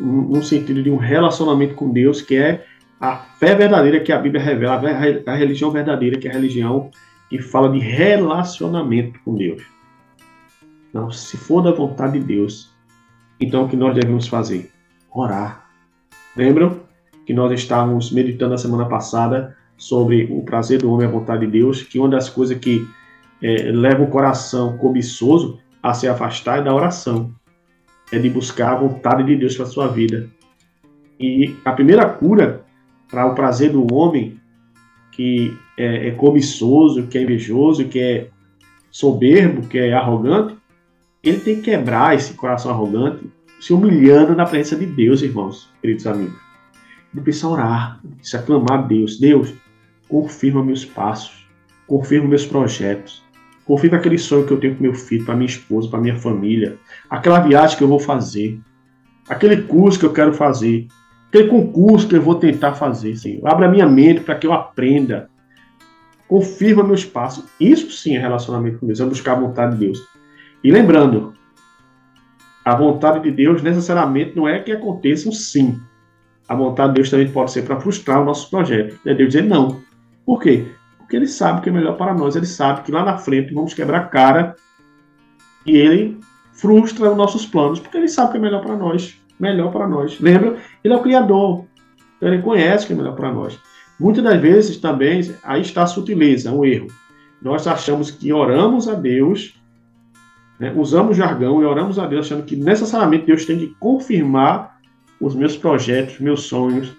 no 0.00 0.42
sentido 0.42 0.82
de 0.82 0.90
um 0.90 0.96
relacionamento 0.96 1.76
com 1.76 1.88
Deus, 1.88 2.20
que 2.20 2.34
é 2.34 2.64
a 3.00 3.14
fé 3.14 3.54
verdadeira 3.54 4.00
que 4.00 4.10
a 4.10 4.18
Bíblia 4.18 4.42
revela, 4.42 4.74
a 4.74 5.34
religião 5.36 5.70
verdadeira, 5.70 6.18
que 6.18 6.26
é 6.26 6.32
a 6.32 6.34
religião 6.34 6.90
que 7.30 7.40
fala 7.40 7.68
de 7.68 7.78
relacionamento 7.78 9.20
com 9.24 9.36
Deus. 9.36 9.62
Não, 10.92 11.10
se 11.10 11.36
for 11.36 11.62
da 11.62 11.72
vontade 11.72 12.18
de 12.18 12.24
Deus, 12.24 12.70
então 13.40 13.64
o 13.64 13.68
que 13.68 13.76
nós 13.76 13.94
devemos 13.94 14.28
fazer? 14.28 14.70
Orar. 15.10 15.66
Lembram 16.36 16.80
que 17.26 17.32
nós 17.32 17.52
estávamos 17.52 18.10
meditando 18.10 18.52
na 18.52 18.58
semana 18.58 18.86
passada 18.86 19.56
sobre 19.76 20.28
o 20.30 20.42
prazer 20.42 20.80
do 20.80 20.90
homem 20.92 21.06
à 21.06 21.10
vontade 21.10 21.46
de 21.46 21.52
Deus, 21.52 21.82
que 21.82 21.98
uma 21.98 22.08
das 22.08 22.28
coisas 22.28 22.58
que 22.58 22.86
é, 23.42 23.72
leva 23.72 24.02
o 24.02 24.10
coração 24.10 24.76
cobiçoso 24.78 25.58
a 25.82 25.92
se 25.92 26.06
afastar 26.06 26.58
é 26.58 26.62
da 26.62 26.74
oração, 26.74 27.32
é 28.12 28.18
de 28.18 28.30
buscar 28.30 28.72
a 28.72 28.80
vontade 28.80 29.24
de 29.24 29.36
Deus 29.36 29.56
para 29.56 29.66
sua 29.66 29.88
vida. 29.88 30.28
E 31.18 31.56
a 31.64 31.72
primeira 31.72 32.08
cura 32.08 32.64
para 33.10 33.26
o 33.26 33.34
prazer 33.34 33.72
do 33.72 33.92
homem 33.92 34.40
que 35.12 35.56
é, 35.76 36.08
é 36.08 36.10
cobiçoso, 36.12 37.06
que 37.06 37.18
é 37.18 37.22
invejoso, 37.22 37.88
que 37.88 37.98
é 37.98 38.28
soberbo, 38.90 39.66
que 39.68 39.78
é 39.78 39.92
arrogante, 39.92 40.51
ele 41.22 41.38
tem 41.38 41.56
que 41.56 41.62
quebrar 41.62 42.14
esse 42.14 42.34
coração 42.34 42.72
arrogante, 42.72 43.24
se 43.60 43.72
humilhando 43.72 44.34
na 44.34 44.44
presença 44.44 44.74
de 44.76 44.86
Deus, 44.86 45.22
irmãos, 45.22 45.70
queridos 45.80 46.06
amigos. 46.06 46.38
Ele 47.14 47.22
precisa 47.22 47.48
orar, 47.48 48.00
ele 48.04 48.16
precisa 48.16 48.42
clamar 48.42 48.80
a 48.80 48.82
Deus. 48.82 49.20
Deus, 49.20 49.54
confirma 50.08 50.64
meus 50.64 50.84
passos, 50.84 51.46
confirma 51.86 52.28
meus 52.28 52.44
projetos, 52.44 53.22
confirma 53.64 53.98
aquele 53.98 54.18
sonho 54.18 54.46
que 54.46 54.52
eu 54.52 54.58
tenho 54.58 54.74
com 54.74 54.82
meu 54.82 54.94
filho, 54.94 55.24
para 55.24 55.36
minha 55.36 55.46
esposa, 55.46 55.88
para 55.88 56.00
minha 56.00 56.16
família, 56.16 56.76
aquela 57.08 57.38
viagem 57.38 57.76
que 57.78 57.84
eu 57.84 57.88
vou 57.88 58.00
fazer, 58.00 58.58
aquele 59.28 59.62
curso 59.62 60.00
que 60.00 60.06
eu 60.06 60.12
quero 60.12 60.34
fazer, 60.34 60.88
aquele 61.28 61.48
concurso 61.48 62.08
que 62.08 62.16
eu 62.16 62.22
vou 62.22 62.34
tentar 62.34 62.74
fazer, 62.74 63.16
Senhor. 63.16 63.46
Abra 63.46 63.70
minha 63.70 63.88
mente 63.88 64.22
para 64.22 64.34
que 64.34 64.46
eu 64.46 64.52
aprenda. 64.52 65.30
Confirma 66.26 66.82
meus 66.82 67.04
passos. 67.04 67.44
Isso 67.60 67.92
sim 67.92 68.16
é 68.16 68.18
relacionamento 68.18 68.78
com 68.78 68.86
Deus, 68.86 69.00
é 69.00 69.04
buscar 69.04 69.32
a 69.32 69.40
vontade 69.40 69.76
de 69.76 69.86
Deus. 69.86 70.12
E 70.62 70.70
lembrando, 70.70 71.34
a 72.64 72.74
vontade 72.76 73.20
de 73.20 73.30
Deus 73.30 73.62
necessariamente 73.62 74.36
não 74.36 74.46
é 74.46 74.60
que 74.60 74.70
aconteça 74.70 75.28
um 75.28 75.32
sim. 75.32 75.80
A 76.48 76.54
vontade 76.54 76.90
de 76.90 76.94
Deus 76.96 77.10
também 77.10 77.28
pode 77.28 77.50
ser 77.50 77.62
para 77.62 77.80
frustrar 77.80 78.22
o 78.22 78.24
nosso 78.24 78.48
projeto. 78.48 78.98
É 79.04 79.14
Deus 79.14 79.30
dizer 79.30 79.42
não. 79.42 79.80
Por 80.24 80.40
quê? 80.40 80.66
Porque 80.98 81.16
Ele 81.16 81.26
sabe 81.26 81.58
o 81.58 81.62
que 81.62 81.68
é 81.68 81.72
melhor 81.72 81.96
para 81.96 82.14
nós. 82.14 82.36
Ele 82.36 82.46
sabe 82.46 82.82
que 82.82 82.92
lá 82.92 83.04
na 83.04 83.18
frente 83.18 83.52
vamos 83.52 83.74
quebrar 83.74 83.98
a 83.98 84.06
cara 84.06 84.54
e 85.66 85.76
Ele 85.76 86.18
frustra 86.52 87.10
os 87.10 87.16
nossos 87.16 87.44
planos, 87.44 87.80
porque 87.80 87.96
Ele 87.96 88.08
sabe 88.08 88.28
o 88.28 88.32
que 88.32 88.38
é 88.38 88.40
melhor 88.40 88.62
para 88.62 88.76
nós. 88.76 89.20
Melhor 89.40 89.72
para 89.72 89.88
nós. 89.88 90.20
Lembra? 90.20 90.56
Ele 90.84 90.94
é 90.94 90.96
o 90.96 91.02
Criador. 91.02 91.64
Então 92.16 92.32
Ele 92.32 92.42
conhece 92.42 92.84
o 92.84 92.86
que 92.86 92.92
é 92.92 92.96
melhor 92.96 93.16
para 93.16 93.32
nós. 93.32 93.58
Muitas 93.98 94.22
das 94.22 94.40
vezes 94.40 94.76
também, 94.76 95.34
aí 95.42 95.62
está 95.62 95.82
a 95.82 95.86
sutileza, 95.86 96.52
o 96.52 96.64
erro. 96.64 96.86
Nós 97.40 97.66
achamos 97.66 98.10
que 98.10 98.32
oramos 98.32 98.88
a 98.88 98.94
Deus 98.94 99.60
né? 100.58 100.72
Usamos 100.76 101.16
jargão 101.16 101.62
e 101.62 101.64
oramos 101.64 101.98
a 101.98 102.06
Deus 102.06 102.26
achando 102.26 102.44
que 102.44 102.56
necessariamente 102.56 103.26
Deus 103.26 103.44
tem 103.44 103.58
que 103.58 103.74
confirmar 103.80 104.78
os 105.20 105.34
meus 105.34 105.56
projetos, 105.56 106.18
meus 106.18 106.44
sonhos. 106.44 106.92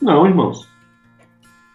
Não, 0.00 0.26
irmãos. 0.26 0.68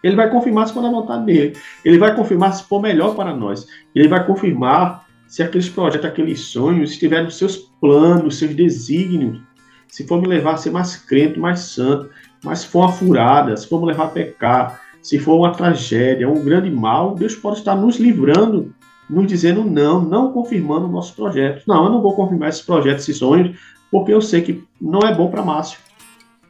Ele 0.02 0.14
vai 0.14 0.30
confirmar 0.30 0.68
se 0.68 0.74
for 0.74 0.82
na 0.82 0.90
vontade 0.90 1.24
dele. 1.24 1.56
Ele 1.84 1.98
vai 1.98 2.14
confirmar 2.14 2.52
se 2.52 2.64
for 2.64 2.80
melhor 2.80 3.14
para 3.14 3.34
nós. 3.34 3.66
Ele 3.94 4.08
vai 4.08 4.24
confirmar 4.24 5.04
se 5.26 5.42
aqueles 5.42 5.68
projetos, 5.68 6.06
aqueles 6.06 6.40
sonhos 6.40 6.92
estiverem 6.92 7.24
nos 7.24 7.38
seus 7.38 7.56
planos, 7.80 8.38
seus 8.38 8.54
desígnios. 8.54 9.40
Se 9.88 10.06
for 10.06 10.20
me 10.20 10.28
levar 10.28 10.54
a 10.54 10.56
ser 10.56 10.70
mais 10.70 10.96
crente, 10.96 11.38
mais 11.38 11.60
santo, 11.60 12.10
mas 12.44 12.60
se 12.60 12.68
for 12.68 12.80
uma 12.80 12.92
furada, 12.92 13.56
se 13.56 13.68
for 13.68 13.80
me 13.80 13.86
levar 13.86 14.04
a 14.04 14.08
pecar, 14.08 14.80
se 15.02 15.18
for 15.18 15.38
uma 15.38 15.52
tragédia, 15.52 16.28
um 16.28 16.44
grande 16.44 16.70
mal, 16.70 17.14
Deus 17.14 17.34
pode 17.34 17.58
estar 17.58 17.74
nos 17.74 17.96
livrando 17.96 18.74
nos 19.08 19.26
dizendo 19.26 19.64
não, 19.64 20.00
não 20.00 20.32
confirmando 20.32 20.88
nossos 20.88 21.14
projetos. 21.14 21.64
Não, 21.66 21.84
eu 21.84 21.90
não 21.90 22.02
vou 22.02 22.14
confirmar 22.14 22.48
esses 22.48 22.62
projetos, 22.62 23.02
esses 23.02 23.18
sonhos, 23.18 23.58
porque 23.90 24.12
eu 24.12 24.20
sei 24.20 24.42
que 24.42 24.64
não 24.80 25.00
é 25.00 25.14
bom 25.14 25.30
para 25.30 25.42
Márcio. 25.42 25.78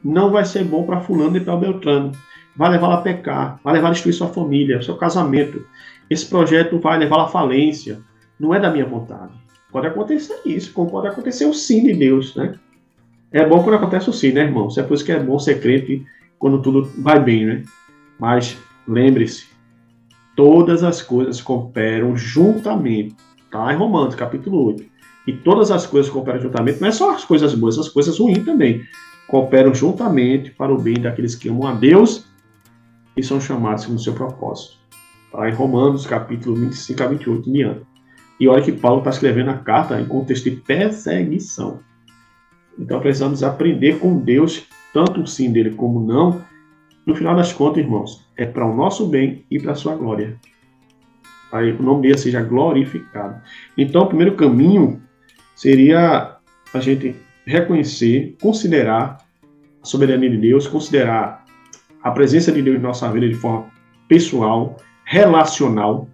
Não 0.03 0.31
vai 0.31 0.45
ser 0.45 0.65
bom 0.65 0.85
para 0.85 1.01
fulano 1.01 1.37
e 1.37 1.41
para 1.41 1.57
Beltrano. 1.57 2.13
Vai 2.57 2.71
levá-la 2.71 2.95
a 2.95 3.03
pecar, 3.03 3.61
vai 3.63 3.75
levar 3.75 3.89
a 3.89 3.93
destruir 3.93 4.15
sua 4.15 4.29
família, 4.29 4.81
seu 4.83 4.97
casamento. 4.97 5.67
Esse 6.09 6.27
projeto 6.27 6.79
vai 6.79 6.99
levá-la 6.99 7.25
à 7.25 7.29
falência. 7.29 8.01
Não 8.39 8.55
é 8.55 8.61
da 8.61 8.71
minha 8.71 8.87
vontade. 8.87 9.33
Pode 9.71 9.89
acontecer 9.89 10.41
isso, 10.47 10.73
como 10.73 10.91
pode 10.91 11.09
acontecer 11.09 11.45
o 11.45 11.53
sim 11.53 11.85
de 11.85 11.95
Deus, 11.95 12.35
né? 12.35 12.55
É 13.33 13.45
bom 13.45 13.63
quando 13.63 13.75
acontece 13.75 14.09
o 14.09 14.13
sim, 14.13 14.33
né, 14.33 14.43
irmão? 14.43 14.69
É 14.77 14.83
por 14.83 14.95
isso 14.95 15.05
que 15.05 15.13
é 15.13 15.19
bom 15.19 15.39
ser 15.39 15.61
crente 15.61 16.07
quando 16.39 16.63
tudo 16.63 16.91
vai 16.99 17.19
bem, 17.19 17.45
né? 17.45 17.63
Mas 18.19 18.57
lembre-se, 18.87 19.47
todas 20.37 20.85
as 20.85 21.03
coisas 21.03 21.41
cooperam 21.41 22.17
juntamente. 22.17 23.17
Tá? 23.51 23.73
Em 23.73 23.77
Romanos, 23.77 24.15
capítulo 24.15 24.67
8. 24.67 24.85
E 25.27 25.33
todas 25.33 25.71
as 25.73 25.87
coisas 25.87 26.13
cooperam 26.13 26.41
juntamente, 26.41 26.81
não 26.81 26.89
é 26.89 26.93
só 26.93 27.13
as 27.13 27.25
coisas 27.25 27.55
boas, 27.55 27.79
as 27.79 27.89
coisas 27.89 28.19
ruins 28.19 28.45
também. 28.45 28.85
Cooperam 29.27 29.75
juntamente 29.75 30.53
para 30.53 30.73
o 30.73 30.79
bem 30.79 30.95
daqueles 30.95 31.35
que 31.35 31.49
amam 31.49 31.67
a 31.67 31.75
Deus 31.75 32.27
e 33.17 33.23
são 33.23 33.41
chamados 33.41 33.83
segundo 33.83 34.01
seu 34.01 34.13
propósito. 34.13 34.77
Tá? 35.33 35.49
Em 35.49 35.53
Romanos, 35.53 36.07
capítulo 36.07 36.55
25 36.55 37.03
a 37.03 37.07
28, 37.07 37.53
diante. 37.53 37.81
E 38.39 38.47
olha 38.47 38.63
que 38.63 38.73
Paulo 38.73 38.99
está 38.99 39.11
escrevendo 39.11 39.51
a 39.51 39.55
carta 39.55 39.99
em 39.99 40.05
contexto 40.05 40.45
de 40.45 40.57
perseguição. 40.57 41.81
Então 42.79 43.01
precisamos 43.01 43.43
aprender 43.43 43.99
com 43.99 44.19
Deus, 44.19 44.67
tanto 44.93 45.23
o 45.23 45.27
sim 45.27 45.51
dele 45.51 45.71
como 45.71 45.99
o 45.99 46.07
não, 46.07 46.43
no 47.07 47.15
final 47.15 47.35
das 47.35 47.53
contas, 47.53 47.83
irmãos, 47.83 48.26
é 48.37 48.45
para 48.45 48.67
o 48.67 48.75
nosso 48.75 49.07
bem 49.07 49.45
e 49.51 49.59
para 49.59 49.73
a 49.73 49.75
sua 49.75 49.95
glória. 49.95 50.37
Aí 51.53 51.73
o 51.73 51.83
nome 51.83 52.03
dele 52.03 52.19
seja 52.19 52.43
glorificado. 52.43 53.41
Então, 53.77 54.03
o 54.03 54.07
primeiro 54.07 54.35
caminho 54.35 55.03
seria 55.55 56.37
a 56.75 56.81
gente 56.81 57.17
reconhecer, 57.47 58.37
considerar 58.41 59.19
a 59.83 59.87
soberania 59.87 60.29
de 60.29 60.37
Deus, 60.37 60.67
considerar 60.67 61.45
a 62.03 62.11
presença 62.11 62.53
de 62.53 62.61
Deus 62.63 62.77
em 62.77 62.83
nossa 62.83 63.11
vida 63.11 63.29
de 63.29 63.35
forma 63.35 63.71
pessoal, 64.09 64.77
relacional, 65.05 66.09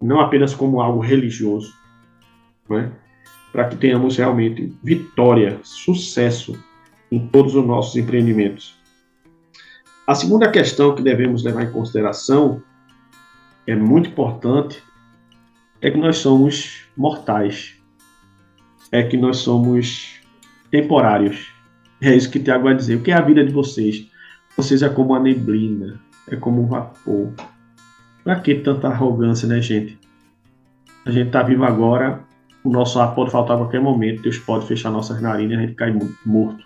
não 0.00 0.20
apenas 0.20 0.54
como 0.54 0.80
algo 0.80 1.00
religioso, 1.00 1.72
né? 2.68 2.92
para 3.52 3.68
que 3.68 3.76
tenhamos 3.76 4.16
realmente 4.16 4.72
vitória, 4.82 5.58
sucesso 5.62 6.58
em 7.10 7.26
todos 7.28 7.54
os 7.54 7.64
nossos 7.64 7.96
empreendimentos. 7.96 8.76
A 10.06 10.14
segunda 10.14 10.50
questão 10.50 10.94
que 10.94 11.02
devemos 11.02 11.42
levar 11.42 11.62
em 11.62 11.72
consideração, 11.72 12.62
é 13.66 13.74
muito 13.74 14.10
importante, 14.10 14.82
é 15.80 15.90
que 15.90 15.96
nós 15.96 16.18
somos 16.18 16.82
mortais. 16.94 17.74
É 18.92 19.02
que 19.02 19.16
nós 19.16 19.38
somos 19.38 20.20
temporários. 20.70 21.50
É 22.02 22.14
isso 22.14 22.30
que 22.30 22.38
Tiago 22.38 22.64
vai 22.64 22.74
dizer. 22.74 22.96
O 22.96 23.02
que 23.02 23.10
é 23.10 23.14
a 23.14 23.22
vida 23.22 23.42
de 23.42 23.50
vocês? 23.50 24.06
Vocês 24.54 24.82
é 24.82 24.90
como 24.90 25.14
a 25.14 25.20
neblina, 25.20 25.98
é 26.28 26.36
como 26.36 26.62
um 26.62 26.66
vapor. 26.66 27.32
Para 28.22 28.40
que 28.40 28.56
tanta 28.56 28.88
arrogância, 28.88 29.48
né, 29.48 29.62
gente? 29.62 29.98
A 31.06 31.10
gente 31.10 31.28
está 31.28 31.42
vivo 31.42 31.64
agora, 31.64 32.20
o 32.62 32.70
nosso 32.70 33.00
ar 33.00 33.14
pode 33.14 33.30
faltar 33.30 33.56
a 33.56 33.60
qualquer 33.60 33.80
momento, 33.80 34.22
Deus 34.22 34.38
pode 34.38 34.66
fechar 34.66 34.90
nossas 34.90 35.20
narinas 35.20 35.52
e 35.52 35.56
a 35.56 35.66
gente 35.66 35.74
cai 35.74 35.98
morto. 36.24 36.64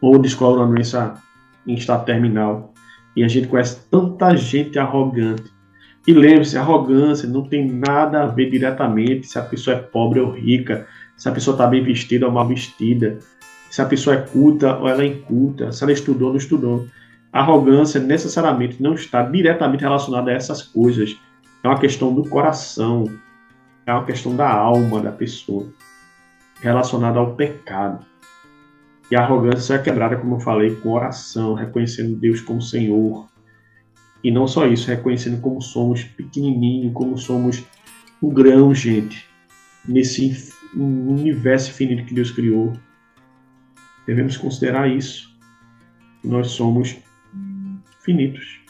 Ou 0.00 0.18
descobre 0.18 0.60
uma 0.60 0.68
doença 0.68 1.20
em 1.66 1.74
estado 1.74 2.04
terminal. 2.04 2.72
E 3.14 3.22
a 3.22 3.28
gente 3.28 3.48
conhece 3.48 3.80
tanta 3.90 4.36
gente 4.36 4.78
arrogante. 4.78 5.50
E 6.06 6.12
lembre-se, 6.12 6.58
arrogância 6.58 7.28
não 7.28 7.48
tem 7.48 7.70
nada 7.70 8.22
a 8.22 8.26
ver 8.26 8.50
diretamente 8.50 9.26
se 9.26 9.38
a 9.38 9.42
pessoa 9.42 9.76
é 9.76 9.80
pobre 9.80 10.18
ou 10.18 10.30
rica, 10.32 10.86
se 11.16 11.28
a 11.28 11.32
pessoa 11.32 11.54
está 11.54 11.66
bem 11.66 11.82
vestida 11.84 12.26
ou 12.26 12.32
mal 12.32 12.48
vestida, 12.48 13.18
se 13.70 13.80
a 13.80 13.86
pessoa 13.86 14.16
é 14.16 14.20
culta 14.20 14.76
ou 14.76 14.88
ela 14.88 15.02
é 15.02 15.06
inculta, 15.06 15.70
se 15.70 15.82
ela 15.82 15.92
estudou 15.92 16.28
ou 16.28 16.32
não 16.34 16.38
estudou. 16.38 16.88
Arrogância 17.32 18.00
necessariamente 18.00 18.82
não 18.82 18.94
está 18.94 19.22
diretamente 19.22 19.82
relacionada 19.82 20.30
a 20.30 20.34
essas 20.34 20.62
coisas. 20.62 21.16
É 21.62 21.68
uma 21.68 21.78
questão 21.78 22.12
do 22.12 22.28
coração, 22.28 23.04
é 23.86 23.92
uma 23.92 24.04
questão 24.04 24.34
da 24.34 24.50
alma 24.50 25.00
da 25.00 25.12
pessoa, 25.12 25.68
relacionada 26.60 27.18
ao 27.18 27.34
pecado. 27.34 28.04
E 29.12 29.14
a 29.14 29.20
arrogância 29.20 29.74
é 29.74 29.78
quebrada, 29.78 30.16
como 30.16 30.36
eu 30.36 30.40
falei, 30.40 30.74
com 30.76 30.88
oração, 30.88 31.52
reconhecendo 31.52 32.16
Deus 32.16 32.40
como 32.40 32.62
Senhor. 32.62 33.28
E 34.24 34.30
não 34.30 34.46
só 34.48 34.66
isso, 34.66 34.88
reconhecendo 34.88 35.38
como 35.38 35.60
somos 35.60 36.02
pequenininho, 36.02 36.90
como 36.94 37.18
somos 37.18 37.62
um 38.22 38.30
grão, 38.30 38.74
gente, 38.74 39.28
nesse 39.86 40.50
universo 40.74 41.68
infinito 41.68 42.06
que 42.06 42.14
Deus 42.14 42.30
criou. 42.30 42.72
Devemos 44.06 44.38
considerar 44.38 44.88
isso. 44.88 45.38
Nós 46.24 46.46
somos 46.52 46.96
finitos. 48.00 48.62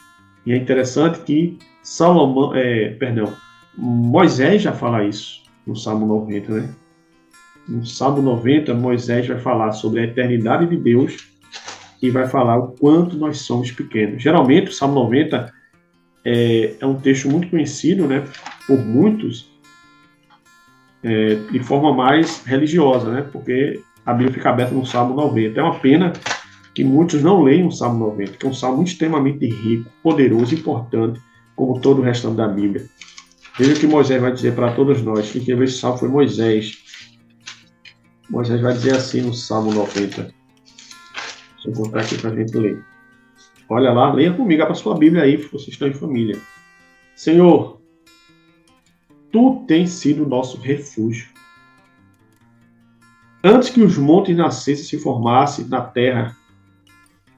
E 0.44 0.50
é 0.50 0.56
interessante 0.56 1.20
que 1.20 1.56
Salomão, 1.84 2.52
é, 2.52 2.88
perdão, 2.94 3.32
Moisés 3.78 4.62
já 4.62 4.72
fala 4.72 5.04
isso 5.04 5.44
no 5.64 5.76
Salmo 5.76 6.04
90, 6.04 6.52
né? 6.52 6.74
No 7.72 7.86
Salmo 7.86 8.20
90, 8.20 8.74
Moisés 8.74 9.26
vai 9.26 9.38
falar 9.38 9.72
sobre 9.72 10.00
a 10.00 10.04
eternidade 10.04 10.66
de 10.66 10.76
Deus 10.76 11.28
e 12.02 12.10
vai 12.10 12.28
falar 12.28 12.58
o 12.58 12.68
quanto 12.72 13.16
nós 13.16 13.38
somos 13.38 13.70
pequenos. 13.70 14.22
Geralmente, 14.22 14.68
o 14.68 14.72
Salmo 14.72 14.94
90 14.94 15.52
é, 16.24 16.74
é 16.78 16.86
um 16.86 16.96
texto 16.96 17.28
muito 17.28 17.48
conhecido 17.48 18.06
né, 18.06 18.24
por 18.66 18.78
muitos 18.78 19.50
é, 21.02 21.36
de 21.50 21.60
forma 21.60 21.94
mais 21.94 22.44
religiosa, 22.44 23.10
né, 23.10 23.26
porque 23.32 23.80
a 24.04 24.12
Bíblia 24.12 24.34
fica 24.34 24.50
aberta 24.50 24.74
no 24.74 24.84
Salmo 24.84 25.14
90. 25.14 25.58
É 25.58 25.62
uma 25.62 25.78
pena 25.78 26.12
que 26.74 26.84
muitos 26.84 27.22
não 27.22 27.42
leiam 27.42 27.68
o 27.68 27.72
Salmo 27.72 28.06
90, 28.06 28.32
que 28.32 28.46
é 28.46 28.48
um 28.48 28.54
salmo 28.54 28.82
extremamente 28.82 29.46
rico, 29.46 29.90
poderoso, 30.02 30.54
importante, 30.54 31.20
como 31.54 31.80
todo 31.80 32.00
o 32.00 32.04
restante 32.04 32.36
da 32.36 32.48
Bíblia. 32.48 32.84
Veja 33.58 33.74
o 33.74 33.78
que 33.78 33.86
Moisés 33.86 34.20
vai 34.20 34.32
dizer 34.32 34.54
para 34.54 34.72
todos 34.72 35.02
nós. 35.02 35.30
Quem 35.30 35.40
escreveu 35.40 35.64
esse 35.64 35.78
salmo 35.78 35.98
foi 35.98 36.08
Moisés. 36.08 36.81
Moisés 38.32 38.62
vai 38.62 38.72
dizer 38.72 38.96
assim 38.96 39.20
no 39.20 39.34
Salmo 39.34 39.74
90. 39.74 40.22
Deixa 40.22 40.32
eu 41.66 41.72
botar 41.72 42.00
aqui 42.00 42.16
para 42.16 42.30
a 42.30 42.34
gente 42.34 42.56
ler. 42.56 42.82
Olha 43.68 43.92
lá, 43.92 44.10
leia 44.10 44.32
comigo, 44.32 44.62
abra 44.62 44.74
sua 44.74 44.96
Bíblia 44.96 45.24
aí, 45.24 45.36
vocês 45.36 45.68
estão 45.68 45.86
em 45.86 45.92
família. 45.92 46.38
Senhor, 47.14 47.78
Tu 49.30 49.64
tens 49.68 49.90
sido 49.90 50.26
nosso 50.26 50.58
refúgio. 50.58 51.28
Antes 53.44 53.68
que 53.68 53.82
os 53.82 53.98
montes 53.98 54.34
nascessem 54.34 54.82
e 54.82 54.86
se 54.86 54.98
formassem 54.98 55.66
na 55.66 55.82
terra 55.82 56.34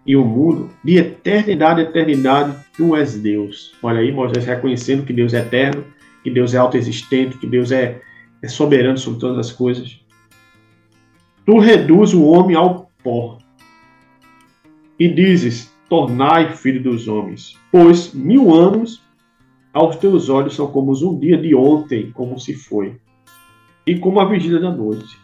e 0.07 0.15
o 0.15 0.25
mundo, 0.25 0.71
de 0.85 0.97
eternidade 0.97 1.81
a 1.81 1.85
eternidade, 1.85 2.57
Tu 2.77 2.95
és 2.95 3.17
Deus. 3.17 3.75
Olha 3.83 3.99
aí, 3.99 4.13
Moisés 4.13 4.45
reconhecendo 4.45 5.05
que 5.05 5.13
Deus 5.13 5.35
é 5.35 5.41
eterno, 5.41 5.85
que 6.23 6.31
Deus 6.31 6.55
é 6.55 6.59
autoexistente, 6.59 7.37
que 7.39 7.49
Deus 7.49 7.73
é, 7.73 8.01
é 8.41 8.47
soberano 8.47 8.97
sobre 8.97 9.19
todas 9.19 9.39
as 9.39 9.51
coisas. 9.51 10.04
Tu 11.47 11.59
reduz 11.59 12.15
o 12.15 12.25
homem 12.25 12.57
ao 12.57 12.89
pó 13.03 13.39
e 14.99 15.09
dizes: 15.09 15.71
Tornai 15.89 16.55
filho 16.55 16.83
dos 16.83 17.07
homens, 17.07 17.59
pois 17.71 18.15
mil 18.15 18.55
anos 18.55 19.03
aos 19.73 19.97
teus 19.97 20.29
olhos 20.31 20.55
são 20.55 20.67
como 20.69 20.93
um 20.93 21.19
dia 21.19 21.37
de 21.37 21.55
ontem, 21.55 22.11
como 22.13 22.39
se 22.39 22.55
foi, 22.55 22.97
e 23.87 23.99
como 23.99 24.21
a 24.21 24.25
vigília 24.25 24.59
da 24.59 24.71
noite. 24.71 25.19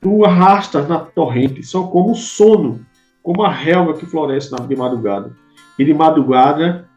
Tu 0.00 0.24
arrastas 0.24 0.88
na 0.88 0.98
torrente, 0.98 1.62
são 1.62 1.86
como 1.88 2.12
o 2.12 2.16
sono, 2.16 2.84
como 3.22 3.42
a 3.42 3.50
relva 3.50 3.94
que 3.94 4.06
floresce 4.06 4.50
de 4.66 4.76
madrugada. 4.76 5.36
E 5.78 5.84
de 5.84 5.94
madrugada 5.94 6.88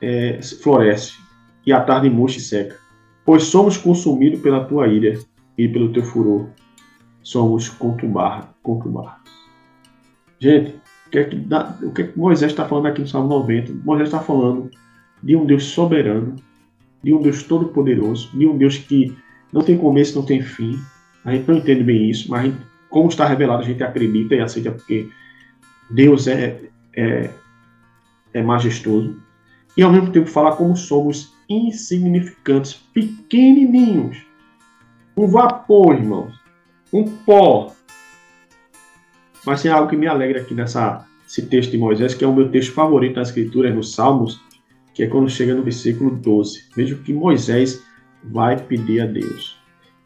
é, 0.00 0.40
floresce, 0.62 1.14
e 1.64 1.72
à 1.72 1.80
tarde 1.80 2.10
murcha 2.10 2.38
e 2.38 2.40
seca. 2.40 2.76
Pois 3.24 3.44
somos 3.44 3.76
consumidos 3.76 4.40
pela 4.40 4.64
tua 4.64 4.88
ira 4.88 5.18
e 5.56 5.68
pelo 5.68 5.92
teu 5.92 6.02
furor. 6.02 6.48
Somos 7.22 7.68
contumbados. 7.68 8.48
Gente, 10.40 10.76
o 11.06 11.10
que, 11.10 11.18
é 11.18 11.24
que, 11.24 11.36
o 11.84 11.92
que, 11.92 12.02
é 12.02 12.06
que 12.06 12.18
Moisés 12.18 12.52
está 12.52 12.66
falando 12.66 12.86
aqui 12.86 13.00
no 13.00 13.08
Salmo 13.08 13.28
90? 13.28 13.72
Moisés 13.84 14.08
está 14.08 14.20
falando 14.20 14.70
de 15.22 15.34
um 15.34 15.44
Deus 15.44 15.64
soberano, 15.64 16.36
de 17.02 17.14
um 17.14 17.22
Deus 17.22 17.42
todo-poderoso, 17.42 18.30
de 18.36 18.46
um 18.46 18.56
Deus 18.56 18.78
que 18.78 19.16
não 19.52 19.62
tem 19.62 19.76
começo, 19.76 20.18
não 20.18 20.24
tem 20.24 20.42
fim. 20.42 20.78
A 21.24 21.32
gente 21.32 21.48
não 21.48 21.56
entende 21.56 21.82
bem 21.82 22.10
isso, 22.10 22.30
mas 22.30 22.44
gente, 22.44 22.58
como 22.90 23.08
está 23.08 23.26
revelado, 23.26 23.62
a 23.62 23.66
gente 23.66 23.82
acredita 23.82 24.34
e 24.34 24.40
aceita 24.40 24.70
porque 24.70 25.08
Deus 25.90 26.26
é, 26.26 26.60
é, 26.94 27.30
é 28.32 28.42
majestoso. 28.42 29.16
E 29.76 29.82
ao 29.82 29.92
mesmo 29.92 30.10
tempo 30.10 30.28
falar 30.28 30.52
como 30.56 30.76
somos 30.76 31.32
insignificantes, 31.48 32.74
pequenininhos. 32.92 34.18
Um 35.16 35.26
vapor, 35.26 35.94
irmãos. 35.94 36.34
Um 36.92 37.04
pó. 37.04 37.72
Mas 39.44 39.62
tem 39.62 39.70
algo 39.70 39.88
que 39.88 39.96
me 39.96 40.06
alegra 40.06 40.40
aqui 40.40 40.54
nessa, 40.54 41.06
esse 41.26 41.46
texto 41.46 41.70
de 41.70 41.78
Moisés, 41.78 42.14
que 42.14 42.24
é 42.24 42.26
o 42.26 42.34
meu 42.34 42.50
texto 42.50 42.72
favorito 42.72 43.16
na 43.16 43.22
Escritura, 43.22 43.72
nos 43.72 43.94
Salmos, 43.94 44.40
que 44.94 45.02
é 45.02 45.06
quando 45.06 45.30
chega 45.30 45.54
no 45.54 45.62
versículo 45.62 46.10
12. 46.10 46.64
Veja 46.74 46.94
o 46.94 46.98
que 46.98 47.12
Moisés 47.12 47.82
vai 48.24 48.56
pedir 48.56 49.00
a 49.00 49.06
Deus. 49.06 49.58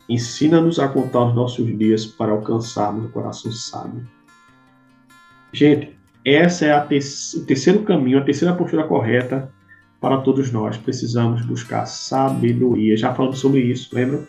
Ensina-nos 0.09 0.79
a 0.79 0.88
contar 0.88 1.25
os 1.25 1.35
nossos 1.35 1.66
dias 1.79 2.05
para 2.05 2.33
alcançarmos 2.33 3.07
o 3.07 3.09
coração 3.09 3.51
sábio. 3.51 4.07
Gente, 5.53 5.97
essa 6.25 6.66
é 6.66 6.81
te 6.81 6.99
o 7.37 7.45
terceiro 7.47 7.83
caminho, 7.83 8.18
a 8.18 8.23
terceira 8.23 8.55
postura 8.55 8.85
correta 8.85 9.53
para 10.01 10.18
todos 10.18 10.53
nós. 10.53 10.77
Precisamos 10.77 11.45
buscar 11.45 11.87
sabedoria. 11.87 12.97
Já 12.97 13.14
falamos 13.14 13.38
sobre 13.38 13.61
isso, 13.61 13.95
lembra? 13.95 14.23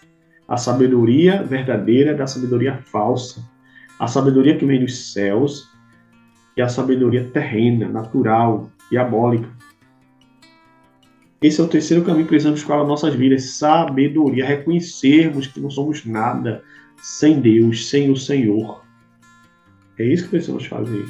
A 0.48 0.58
sabedoria 0.58 1.44
verdadeira 1.44 2.14
da 2.14 2.28
sabedoria 2.28 2.78
falsa. 2.84 3.44
A 4.00 4.08
sabedoria 4.08 4.58
que 4.58 4.66
vem 4.66 4.80
dos 4.80 5.14
céus 5.14 5.70
e 6.56 6.62
a 6.62 6.68
sabedoria 6.68 7.30
terrena, 7.34 7.88
natural, 7.88 8.70
diabólica. 8.90 9.50
Esse 11.42 11.60
é 11.60 11.64
o 11.64 11.68
terceiro 11.68 12.04
caminho 12.04 12.24
que 12.24 12.30
precisamos 12.30 12.66
nas 12.66 12.88
nossas 12.88 13.14
vidas: 13.16 13.56
sabedoria, 13.56 14.46
reconhecermos 14.46 15.48
que 15.48 15.60
não 15.60 15.70
somos 15.70 16.06
nada 16.06 16.64
sem 16.98 17.42
Deus, 17.42 17.90
sem 17.90 18.10
o 18.10 18.16
Senhor. 18.16 18.84
É 20.00 20.06
isso 20.06 20.24
que 20.24 20.30
precisamos 20.30 20.66
fazer 20.66 21.06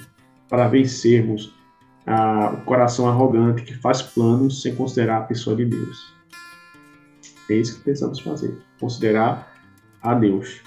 para 0.50 0.68
vencermos 0.68 1.54
a, 2.06 2.52
o 2.54 2.66
coração 2.66 3.08
arrogante 3.08 3.64
que 3.64 3.76
faz 3.76 4.02
planos 4.02 4.62
sem 4.62 4.76
considerar 4.76 5.18
a 5.18 5.22
pessoa 5.22 5.56
de 5.56 5.66
Deus. 5.66 6.14
É 7.50 7.56
isso 7.56 7.78
que 7.78 7.84
precisamos 7.84 8.20
fazer: 8.20 8.58
considerar 8.80 9.52
a 10.02 10.14
Deus. 10.14 10.62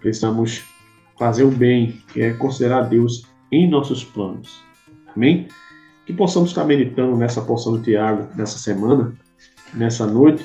Precisamos 0.00 0.64
fazer 1.18 1.44
o 1.44 1.50
bem, 1.50 2.02
que 2.12 2.22
é 2.22 2.32
considerar 2.32 2.82
Deus 2.82 3.26
em 3.52 3.68
nossos 3.68 4.04
planos. 4.04 4.62
Amém? 5.14 5.48
que 6.10 6.16
possamos 6.16 6.50
estar 6.50 6.64
meditando 6.64 7.16
nessa 7.16 7.40
porção 7.40 7.72
do 7.72 7.82
Tiago 7.82 8.28
nessa 8.34 8.58
semana, 8.58 9.12
nessa 9.72 10.04
noite, 10.04 10.44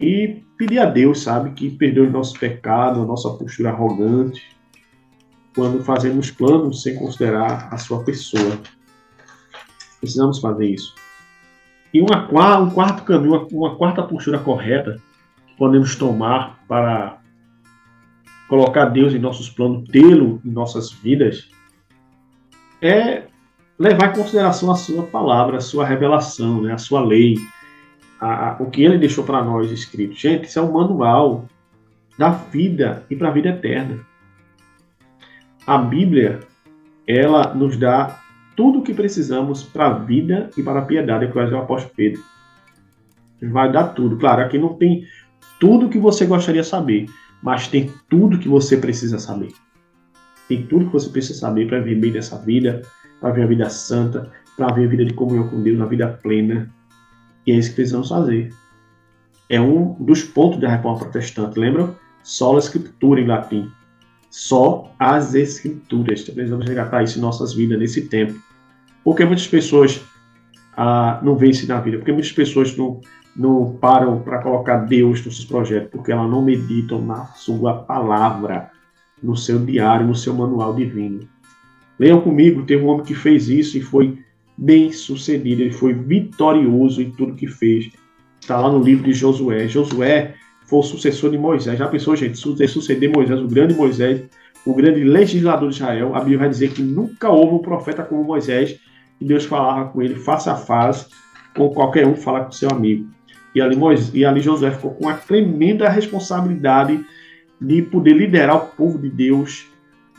e 0.00 0.42
pedir 0.58 0.80
a 0.80 0.86
Deus, 0.86 1.22
sabe, 1.22 1.52
que 1.52 1.70
perdoe 1.70 2.08
o 2.08 2.10
nosso 2.10 2.36
pecado, 2.38 3.00
a 3.00 3.06
nossa 3.06 3.30
postura 3.30 3.70
arrogante, 3.70 4.42
quando 5.54 5.84
fazemos 5.84 6.32
planos 6.32 6.82
sem 6.82 6.96
considerar 6.96 7.68
a 7.72 7.78
sua 7.78 8.02
pessoa. 8.02 8.58
Precisamos 10.00 10.40
fazer 10.40 10.66
isso. 10.66 10.92
E 11.94 12.00
uma, 12.00 12.58
um 12.58 12.70
quarto 12.70 13.04
caminho, 13.04 13.46
uma, 13.52 13.76
quarta 13.76 14.02
postura 14.02 14.40
correta 14.40 15.00
que 15.46 15.56
podemos 15.56 15.94
tomar 15.94 16.58
para 16.66 17.20
colocar 18.48 18.86
Deus 18.86 19.14
em 19.14 19.20
nossos 19.20 19.48
planos, 19.48 19.88
tê-lo 19.90 20.42
em 20.44 20.50
nossas 20.50 20.90
vidas, 20.90 21.48
é 22.82 23.22
levar 23.78 24.10
em 24.10 24.16
consideração 24.16 24.72
a 24.72 24.74
sua 24.74 25.04
palavra, 25.04 25.58
a 25.58 25.60
sua 25.60 25.86
revelação, 25.86 26.62
né, 26.62 26.72
a 26.72 26.78
sua 26.78 27.00
lei, 27.00 27.36
a, 28.20 28.50
a, 28.50 28.56
o 28.60 28.68
que 28.70 28.82
ele 28.82 28.98
deixou 28.98 29.22
para 29.22 29.44
nós 29.44 29.70
escrito. 29.70 30.14
Gente, 30.16 30.48
isso 30.48 30.58
é 30.58 30.62
um 30.62 30.72
manual 30.72 31.44
da 32.18 32.30
vida 32.30 33.06
e 33.08 33.14
para 33.14 33.28
a 33.28 33.32
vida 33.32 33.50
eterna. 33.50 34.00
A 35.64 35.78
Bíblia, 35.78 36.40
ela 37.06 37.54
nos 37.54 37.76
dá 37.76 38.23
tudo 38.56 38.78
o 38.78 38.82
que 38.82 38.94
precisamos 38.94 39.62
para 39.62 39.86
a 39.86 39.98
vida 39.98 40.50
e 40.56 40.62
para 40.62 40.80
a 40.80 40.84
piedade, 40.84 41.24
é 41.24 41.30
que 41.30 41.38
o 41.38 41.58
apóstolo 41.58 41.94
Pedro. 41.96 42.22
Vai 43.42 43.70
dar 43.70 43.88
tudo. 43.88 44.16
Claro, 44.16 44.42
aqui 44.42 44.58
não 44.58 44.74
tem 44.74 45.04
tudo 45.60 45.88
que 45.88 45.98
você 45.98 46.24
gostaria 46.24 46.62
de 46.62 46.68
saber, 46.68 47.06
mas 47.42 47.68
tem 47.68 47.90
tudo 48.08 48.38
que 48.38 48.48
você 48.48 48.76
precisa 48.76 49.18
saber. 49.18 49.52
Tem 50.48 50.66
tudo 50.66 50.86
que 50.86 50.92
você 50.92 51.08
precisa 51.08 51.38
saber 51.38 51.66
para 51.68 51.80
viver 51.80 52.00
bem 52.00 52.12
nessa 52.12 52.38
vida, 52.38 52.82
para 53.20 53.32
ver 53.32 53.42
a 53.42 53.46
vida 53.46 53.68
santa, 53.68 54.30
para 54.56 54.72
ver 54.72 54.86
a 54.86 54.88
vida 54.88 55.04
de 55.04 55.14
comunhão 55.14 55.48
com 55.48 55.62
Deus, 55.62 55.80
a 55.80 55.86
vida 55.86 56.08
plena. 56.22 56.70
E 57.46 57.52
é 57.52 57.56
isso 57.56 57.70
que 57.70 57.76
precisamos 57.76 58.08
fazer. 58.08 58.52
É 59.48 59.60
um 59.60 59.94
dos 60.00 60.22
pontos 60.22 60.60
da 60.60 60.68
reforma 60.68 61.00
protestante, 61.00 61.58
lembram? 61.58 61.94
Só 62.22 62.56
a 62.56 62.58
escritura 62.58 63.20
em 63.20 63.26
latim. 63.26 63.70
Só 64.34 64.92
as 64.98 65.32
escrituras. 65.36 66.22
Precisamos 66.24 66.66
resgatar 66.66 67.04
isso 67.04 67.18
em 67.18 67.22
nossas 67.22 67.54
vidas 67.54 67.78
nesse 67.78 68.08
tempo. 68.08 68.34
Porque 69.04 69.24
muitas 69.24 69.46
pessoas 69.46 70.00
ah, 70.76 71.20
não 71.22 71.36
vencem 71.36 71.68
na 71.68 71.80
vida, 71.80 71.98
porque 71.98 72.10
muitas 72.10 72.32
pessoas 72.32 72.76
não, 72.76 73.00
não 73.36 73.78
param 73.80 74.18
para 74.22 74.42
colocar 74.42 74.78
Deus 74.78 75.24
nos 75.24 75.36
seus 75.36 75.44
projetos, 75.44 75.88
porque 75.92 76.10
elas 76.10 76.28
não 76.28 76.42
meditam 76.42 77.00
na 77.00 77.26
sua 77.26 77.74
palavra, 77.74 78.72
no 79.22 79.36
seu 79.36 79.64
diário, 79.64 80.04
no 80.04 80.16
seu 80.16 80.34
manual 80.34 80.74
divino. 80.74 81.28
Leiam 81.96 82.20
comigo, 82.20 82.64
teve 82.64 82.82
um 82.82 82.88
homem 82.88 83.06
que 83.06 83.14
fez 83.14 83.48
isso 83.48 83.78
e 83.78 83.82
foi 83.82 84.18
bem 84.58 84.90
sucedido, 84.90 85.62
ele 85.62 85.72
foi 85.72 85.94
vitorioso 85.94 87.00
em 87.00 87.12
tudo 87.12 87.36
que 87.36 87.46
fez. 87.46 87.88
Está 88.40 88.58
lá 88.58 88.68
no 88.68 88.82
livro 88.82 89.04
de 89.04 89.12
Josué. 89.12 89.68
Josué 89.68 90.34
foi 90.66 90.78
o 90.78 90.82
sucessor 90.82 91.30
de 91.30 91.38
Moisés. 91.38 91.78
Já 91.78 91.88
pensou, 91.88 92.16
gente, 92.16 92.38
suceder 92.38 93.10
Moisés, 93.10 93.40
o 93.40 93.46
grande 93.46 93.74
Moisés, 93.74 94.22
o 94.64 94.74
grande 94.74 95.04
legislador 95.04 95.68
de 95.68 95.76
Israel? 95.76 96.14
A 96.14 96.20
Bíblia 96.20 96.38
vai 96.38 96.48
dizer 96.48 96.70
que 96.70 96.82
nunca 96.82 97.28
houve 97.28 97.54
um 97.54 97.58
profeta 97.58 98.02
como 98.02 98.24
Moisés, 98.24 98.78
que 99.18 99.24
Deus 99.24 99.44
falava 99.44 99.90
com 99.90 100.02
ele 100.02 100.14
face 100.14 100.48
a 100.48 100.56
face, 100.56 101.06
com 101.56 101.68
qualquer 101.70 102.06
um 102.06 102.16
falar 102.16 102.44
com 102.44 102.52
seu 102.52 102.70
amigo. 102.70 103.08
E 103.54 103.60
ali, 103.60 103.76
Moisés, 103.76 104.10
e 104.14 104.24
ali 104.24 104.40
Josué 104.40 104.70
ficou 104.70 104.92
com 104.92 105.08
a 105.08 105.14
tremenda 105.14 105.88
responsabilidade 105.88 107.04
de 107.60 107.82
poder 107.82 108.14
liderar 108.14 108.56
o 108.56 108.66
povo 108.66 108.98
de 108.98 109.08
Deus 109.08 109.66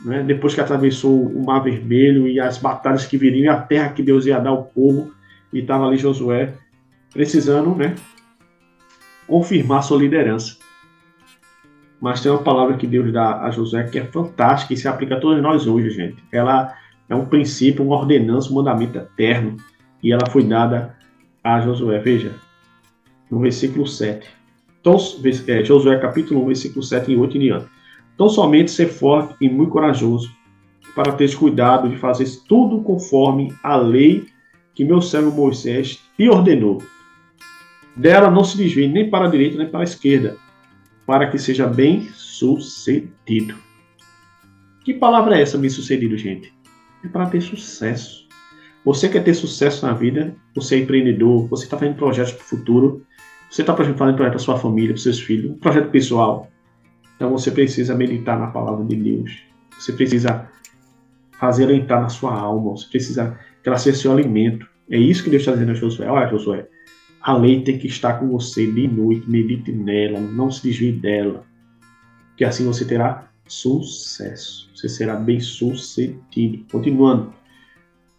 né? 0.04 0.22
depois 0.22 0.54
que 0.54 0.60
atravessou 0.60 1.26
o 1.26 1.44
Mar 1.44 1.60
Vermelho 1.60 2.28
e 2.28 2.40
as 2.40 2.58
batalhas 2.58 3.06
que 3.06 3.16
viriam, 3.16 3.44
e 3.44 3.48
a 3.48 3.60
terra 3.60 3.90
que 3.90 4.02
Deus 4.02 4.26
ia 4.26 4.38
dar 4.38 4.50
ao 4.50 4.64
povo, 4.64 5.12
e 5.52 5.60
estava 5.60 5.86
ali 5.86 5.96
Josué 5.96 6.52
precisando 7.12 7.74
né, 7.74 7.94
confirmar 9.26 9.82
sua 9.82 9.98
liderança. 9.98 10.56
Mas 12.00 12.20
tem 12.20 12.30
uma 12.30 12.42
palavra 12.42 12.76
que 12.76 12.86
Deus 12.86 13.12
dá 13.12 13.42
a 13.42 13.50
Josué 13.50 13.84
que 13.84 13.98
é 13.98 14.04
fantástica 14.04 14.74
e 14.74 14.76
se 14.76 14.86
aplica 14.86 15.16
a 15.16 15.20
todos 15.20 15.42
nós 15.42 15.66
hoje, 15.66 15.90
gente. 15.90 16.22
Ela 16.30 16.74
é 17.08 17.14
um 17.14 17.24
princípio, 17.24 17.84
uma 17.84 17.96
ordenança, 17.96 18.50
um 18.50 18.54
mandamento 18.54 18.98
eterno, 18.98 19.56
e 20.02 20.12
ela 20.12 20.28
foi 20.30 20.42
dada 20.42 20.96
a 21.42 21.60
Josué. 21.60 21.98
Veja, 21.98 22.34
no 23.30 23.40
versículo 23.40 23.86
7. 23.86 24.28
Então, 24.80 24.96
é, 25.48 25.64
Josué 25.64 25.98
capítulo 25.98 26.42
1, 26.42 26.46
versículo 26.46 26.82
7 26.82 27.10
e 27.10 27.16
8 27.16 27.36
em 27.36 27.40
diante. 27.40 27.66
Então 28.14 28.28
somente 28.30 28.70
ser 28.70 28.88
forte 28.88 29.34
e 29.40 29.48
muito 29.48 29.72
corajoso, 29.72 30.30
para 30.94 31.12
ter 31.12 31.34
cuidado 31.36 31.88
de 31.88 31.96
fazer 31.96 32.26
tudo 32.48 32.80
conforme 32.80 33.52
a 33.62 33.76
lei 33.76 34.26
que 34.74 34.84
meu 34.84 35.02
servo 35.02 35.30
Moisés 35.30 36.00
te 36.16 36.28
ordenou. 36.28 36.82
Dela 37.96 38.30
não 38.30 38.44
se 38.44 38.56
desvie 38.56 38.86
nem 38.86 39.08
para 39.08 39.26
a 39.26 39.30
direita 39.30 39.56
nem 39.56 39.68
para 39.68 39.80
a 39.80 39.84
esquerda, 39.84 40.36
para 41.06 41.28
que 41.30 41.38
seja 41.38 41.66
bem 41.66 42.02
sucedido. 42.12 43.54
Que 44.84 44.92
palavra 44.92 45.38
é 45.38 45.42
essa, 45.42 45.56
bem 45.56 45.70
sucedido, 45.70 46.16
gente? 46.18 46.52
É 47.02 47.08
para 47.08 47.26
ter 47.26 47.40
sucesso. 47.40 48.26
Você 48.84 49.08
quer 49.08 49.24
ter 49.24 49.34
sucesso 49.34 49.84
na 49.86 49.94
vida? 49.94 50.36
Você 50.54 50.76
é 50.76 50.78
empreendedor? 50.78 51.48
Você 51.48 51.64
está 51.64 51.76
fazendo 51.78 51.96
projetos 51.96 52.32
para 52.32 52.42
o 52.42 52.46
futuro? 52.46 53.06
Você 53.50 53.62
está 53.62 53.74
fazendo 53.74 53.96
projeto 53.96 54.16
para 54.18 54.36
a 54.36 54.38
sua 54.38 54.58
família, 54.58 54.90
para 54.90 55.02
seus 55.02 55.20
filhos? 55.20 55.52
Um 55.52 55.58
projeto 55.58 55.90
pessoal? 55.90 56.50
Então 57.16 57.30
você 57.30 57.50
precisa 57.50 57.94
meditar 57.94 58.38
na 58.38 58.48
palavra 58.48 58.84
de 58.84 58.94
Deus. 58.94 59.42
Você 59.78 59.92
precisa 59.92 60.48
fazer 61.32 61.64
ela 61.64 61.72
entrar 61.72 62.00
na 62.00 62.08
sua 62.08 62.32
alma. 62.32 62.72
Você 62.72 62.88
precisa 62.88 63.38
que 63.62 63.68
ela 63.68 63.78
seja 63.78 63.98
seu 63.98 64.12
alimento. 64.12 64.68
É 64.90 64.98
isso 64.98 65.24
que 65.24 65.30
Deus 65.30 65.42
está 65.42 65.52
dizendo 65.52 65.72
a 65.72 65.74
Josué. 65.74 66.08
Olha, 66.08 66.28
Josué, 66.28 66.68
a 67.26 67.36
lei 67.36 67.60
tem 67.62 67.76
que 67.76 67.88
estar 67.88 68.20
com 68.20 68.28
você 68.28 68.70
de 68.70 68.86
noite. 68.86 69.28
Medite 69.28 69.72
nela, 69.72 70.20
não 70.20 70.48
se 70.48 70.62
desvie 70.62 70.92
dela. 70.92 71.44
Que 72.36 72.44
assim 72.44 72.64
você 72.64 72.84
terá 72.84 73.28
sucesso. 73.48 74.70
Você 74.72 74.88
será 74.88 75.16
bem 75.16 75.40
sucedido. 75.40 76.64
Continuando. 76.70 77.34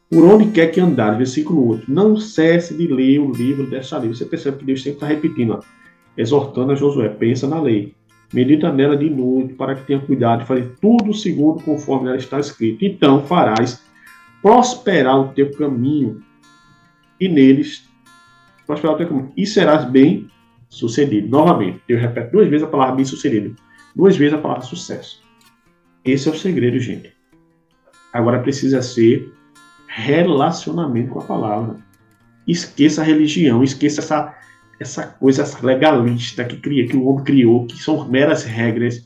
Por 0.09 0.25
onde 0.25 0.51
quer 0.51 0.67
que 0.71 0.81
andar, 0.81 1.17
versículo 1.17 1.69
8. 1.69 1.89
Não 1.89 2.17
cesse 2.17 2.75
de 2.75 2.85
ler 2.85 3.19
o 3.19 3.31
livro 3.31 3.69
desta 3.69 3.97
lei. 3.97 4.13
Você 4.13 4.25
percebe 4.25 4.57
que 4.57 4.65
Deus 4.65 4.83
sempre 4.83 4.97
está 4.97 5.07
repetindo, 5.07 5.53
ó, 5.53 5.59
exortando 6.17 6.73
a 6.73 6.75
Josué. 6.75 7.07
Pensa 7.07 7.47
na 7.47 7.61
lei 7.61 7.95
Medita 8.33 8.73
nela 8.73 8.97
de 8.97 9.09
noite, 9.09 9.53
para 9.53 9.73
que 9.73 9.85
tenha 9.85 10.01
cuidado 10.01 10.41
de 10.41 10.47
fazer 10.47 10.75
tudo 10.81 11.13
segundo 11.13 11.63
conforme 11.63 12.09
ela 12.09 12.17
está 12.17 12.37
escrito. 12.41 12.83
Então 12.83 13.25
farás 13.25 13.81
prosperar 14.41 15.17
o 15.17 15.29
teu 15.29 15.49
caminho, 15.51 16.21
e 17.19 17.29
neles 17.29 17.86
prosperar 18.67 18.95
o 18.95 18.97
teu 18.97 19.07
caminho, 19.07 19.31
e 19.35 19.47
serás 19.47 19.85
bem 19.85 20.27
sucedido. 20.69 21.29
Novamente, 21.29 21.81
eu 21.87 21.97
repito 21.97 22.31
duas 22.33 22.49
vezes 22.49 22.67
a 22.67 22.69
palavra 22.69 22.95
bem 22.95 23.05
sucedido, 23.05 23.55
duas 23.95 24.15
vezes 24.15 24.33
a 24.33 24.37
palavra 24.37 24.63
sucesso. 24.63 25.23
Esse 26.05 26.27
é 26.27 26.31
o 26.31 26.35
segredo, 26.35 26.79
gente. 26.79 27.13
Agora 28.13 28.39
precisa 28.39 28.81
ser 28.81 29.33
relacionamento 29.87 31.11
com 31.11 31.19
a 31.19 31.23
palavra. 31.23 31.77
Esqueça 32.47 33.01
a 33.01 33.05
religião, 33.05 33.63
esqueça 33.63 34.01
essa 34.01 34.37
essa 34.79 35.07
coisa 35.07 35.43
legalista 35.63 36.43
que, 36.45 36.57
cria, 36.57 36.87
que 36.87 36.95
o 36.95 37.07
homem 37.07 37.23
criou, 37.23 37.65
que 37.65 37.77
são 37.77 38.07
meras 38.07 38.43
regras, 38.43 39.03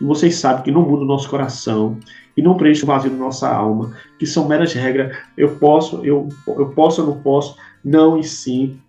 e 0.00 0.04
vocês 0.04 0.36
sabem 0.36 0.64
que 0.64 0.72
não 0.72 0.82
muda 0.82 1.04
o 1.04 1.06
nosso 1.06 1.28
coração, 1.28 1.98
e 2.36 2.42
não 2.42 2.56
preenche 2.56 2.82
o 2.82 2.86
vazio 2.86 3.10
da 3.10 3.16
nossa 3.16 3.48
alma, 3.48 3.96
que 4.18 4.26
são 4.26 4.48
meras 4.48 4.72
regras, 4.72 5.16
eu 5.36 5.56
posso, 5.56 6.04
eu, 6.04 6.28
eu 6.46 6.70
posso 6.70 7.02
ou 7.02 7.14
não 7.14 7.22
posso, 7.22 7.56
não 7.84 8.18
e 8.18 8.24
sim. 8.24 8.80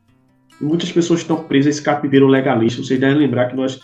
Muitas 0.63 0.91
pessoas 0.91 1.19
estão 1.19 1.43
presas 1.43 1.67
a 1.67 1.69
esse 1.71 1.81
cativeiro 1.81 2.27
legalista. 2.27 2.81
Vocês 2.81 2.99
devem 2.99 3.17
lembrar 3.17 3.49
que 3.49 3.55
nós 3.55 3.79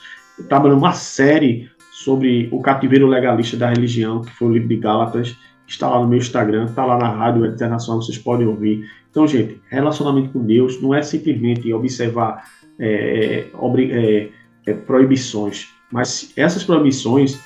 trabalhamos 0.48 0.82
uma 0.82 0.94
série 0.94 1.70
sobre 1.92 2.48
o 2.52 2.62
cativeiro 2.62 3.08
legalista 3.08 3.58
da 3.58 3.70
religião, 3.70 4.22
que 4.22 4.32
foi 4.32 4.48
o 4.48 4.52
livro 4.54 4.70
de 4.70 4.78
Gálatas, 4.78 5.36
está 5.68 5.90
lá 5.90 6.00
no 6.00 6.08
meu 6.08 6.18
Instagram, 6.18 6.66
está 6.66 6.86
lá 6.86 6.98
na 6.98 7.10
Rádio 7.10 7.46
Internacional, 7.46 8.02
vocês 8.02 8.18
podem 8.18 8.48
ouvir. 8.48 8.90
Então, 9.12 9.28
gente, 9.28 9.60
relacionamento 9.70 10.30
com 10.30 10.46
Deus 10.46 10.82
não 10.82 10.94
é 10.94 11.02
simplesmente 11.02 11.72
observar 11.74 12.46
é, 12.80 13.48
é, 13.52 14.30
é, 14.66 14.74
proibições, 14.74 15.68
mas 15.92 16.32
essas 16.36 16.64
proibições 16.64 17.40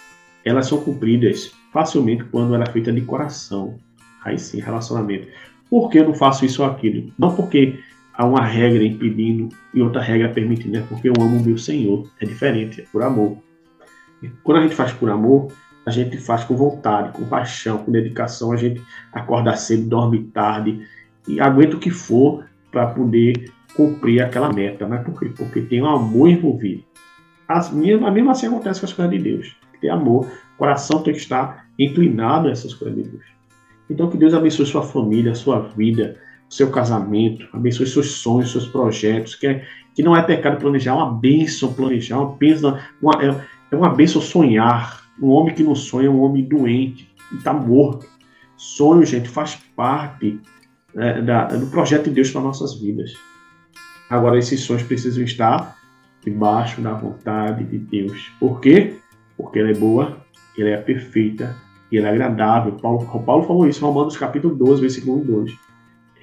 elas 0.45 0.67
são 0.67 0.79
cumpridas 0.81 1.51
facilmente 1.71 2.23
quando 2.25 2.53
ela 2.53 2.65
é 2.65 2.69
feita 2.69 2.91
de 2.91 3.01
coração. 3.01 3.79
Aí 4.23 4.38
sim, 4.38 4.59
relacionamento. 4.59 5.27
Por 5.69 5.89
que 5.89 5.99
eu 5.99 6.05
não 6.05 6.13
faço 6.13 6.45
isso 6.45 6.61
ou 6.61 6.69
aquilo? 6.69 7.11
Não 7.17 7.36
porque 7.36 7.79
há 8.14 8.26
uma 8.26 8.45
regra 8.45 8.84
impedindo 8.84 9.49
e 9.74 9.82
outra 9.82 10.01
regra 10.01 10.30
permitindo, 10.30 10.78
é 10.78 10.82
porque 10.82 11.09
eu 11.09 11.14
amo 11.20 11.38
o 11.38 11.43
meu 11.43 11.57
Senhor. 11.57 12.07
É 12.20 12.26
diferente, 12.26 12.82
é 12.82 12.86
por 12.91 13.01
amor. 13.01 13.38
quando 14.43 14.59
a 14.59 14.61
gente 14.61 14.76
faz 14.76 14.93
por 14.93 15.09
amor, 15.09 15.51
a 15.86 15.91
gente 15.91 16.18
faz 16.18 16.43
com 16.43 16.55
vontade, 16.55 17.11
com 17.11 17.26
paixão, 17.26 17.80
com 17.80 17.91
dedicação. 17.91 18.51
A 18.51 18.57
gente 18.57 18.82
acorda 19.11 19.55
cedo, 19.55 19.89
dorme 19.89 20.24
tarde 20.26 20.88
e 21.28 21.41
aguenta 21.41 21.76
o 21.76 21.80
que 21.80 21.89
for 21.89 22.45
para 22.72 22.88
poder 22.88 23.51
cumprir 23.76 24.22
aquela 24.22 24.51
meta. 24.51 24.88
Mas 24.88 25.03
por 25.03 25.20
quê? 25.20 25.32
Porque 25.36 25.61
tem 25.61 25.82
um 25.82 25.89
amor 25.89 26.30
envolvido. 26.30 26.84
As 27.47 27.72
minhas, 27.72 27.99
mesmo 28.14 28.32
assim 28.32 28.47
acontece 28.47 28.80
com 28.80 28.86
as 28.86 28.93
coisas 28.93 29.14
de 29.14 29.22
Deus. 29.22 29.55
Tem 29.82 29.89
amor, 29.89 30.26
o 30.55 30.57
coração 30.57 31.03
tem 31.03 31.14
que 31.14 31.20
estar 31.20 31.68
inclinado 31.78 32.47
a 32.47 32.51
essas 32.51 32.74
coisas 32.74 32.95
de 32.95 33.09
Deus. 33.09 33.26
Então 33.89 34.09
que 34.09 34.18
Deus 34.18 34.34
abençoe 34.34 34.66
sua 34.66 34.84
família, 34.84 35.36
sua 35.36 35.59
vida, 35.59 36.16
seu 36.49 36.69
casamento, 36.69 37.47
abençoe 37.53 37.87
seus 37.87 38.11
sonhos, 38.11 38.51
seus 38.51 38.67
projetos, 38.67 39.35
que, 39.35 39.47
é, 39.47 39.65
que 39.95 40.03
não 40.03 40.15
é 40.15 40.21
pecado 40.21 40.59
planejar, 40.59 40.91
é 40.91 40.95
uma 40.95 41.11
bênção 41.11 41.73
planejar, 41.73 42.19
uma 42.19 42.35
bênção, 42.35 42.77
uma, 43.01 43.23
é, 43.23 43.35
é 43.71 43.75
uma 43.75 43.89
bênção 43.89 44.21
sonhar, 44.21 45.03
um 45.21 45.29
homem 45.29 45.53
que 45.53 45.63
não 45.63 45.75
sonha 45.75 46.07
é 46.07 46.09
um 46.09 46.21
homem 46.21 46.43
doente 46.43 47.09
e 47.31 47.35
está 47.35 47.53
morto. 47.53 48.07
Sonho, 48.55 49.05
gente, 49.05 49.29
faz 49.29 49.55
parte 49.75 50.39
né, 50.93 51.21
da, 51.21 51.45
do 51.45 51.67
projeto 51.67 52.05
de 52.05 52.11
Deus 52.11 52.31
para 52.31 52.41
nossas 52.41 52.79
vidas. 52.79 53.13
Agora, 54.09 54.37
esses 54.37 54.61
sonhos 54.61 54.83
precisam 54.83 55.23
estar 55.23 55.75
debaixo 56.23 56.81
da 56.81 56.93
vontade 56.93 57.63
de 57.63 57.77
Deus. 57.77 58.31
Por 58.39 58.59
quê? 58.59 58.95
Porque 59.35 59.59
ela 59.59 59.71
é 59.71 59.73
boa, 59.73 60.17
ela 60.57 60.69
é 60.69 60.77
perfeita 60.77 61.55
e 61.91 61.97
ela 61.97 62.07
é 62.07 62.11
agradável. 62.11 62.73
Paulo, 62.73 63.05
Paulo 63.25 63.43
falou 63.43 63.67
isso 63.67 63.83
em 63.83 63.87
Romanos 63.87 64.17
capítulo 64.17 64.55
12, 64.55 64.81
versículo 64.81 65.17
1 65.17 65.21
e 65.21 65.25
2. 65.25 65.55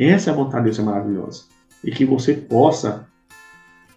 Essa 0.00 0.30
é 0.30 0.32
a 0.32 0.36
vontade 0.36 0.64
de 0.64 0.70
Deus, 0.70 0.78
é 0.78 0.82
maravilhosa. 0.82 1.44
E 1.84 1.90
que 1.90 2.06
você 2.06 2.32
possa 2.32 3.06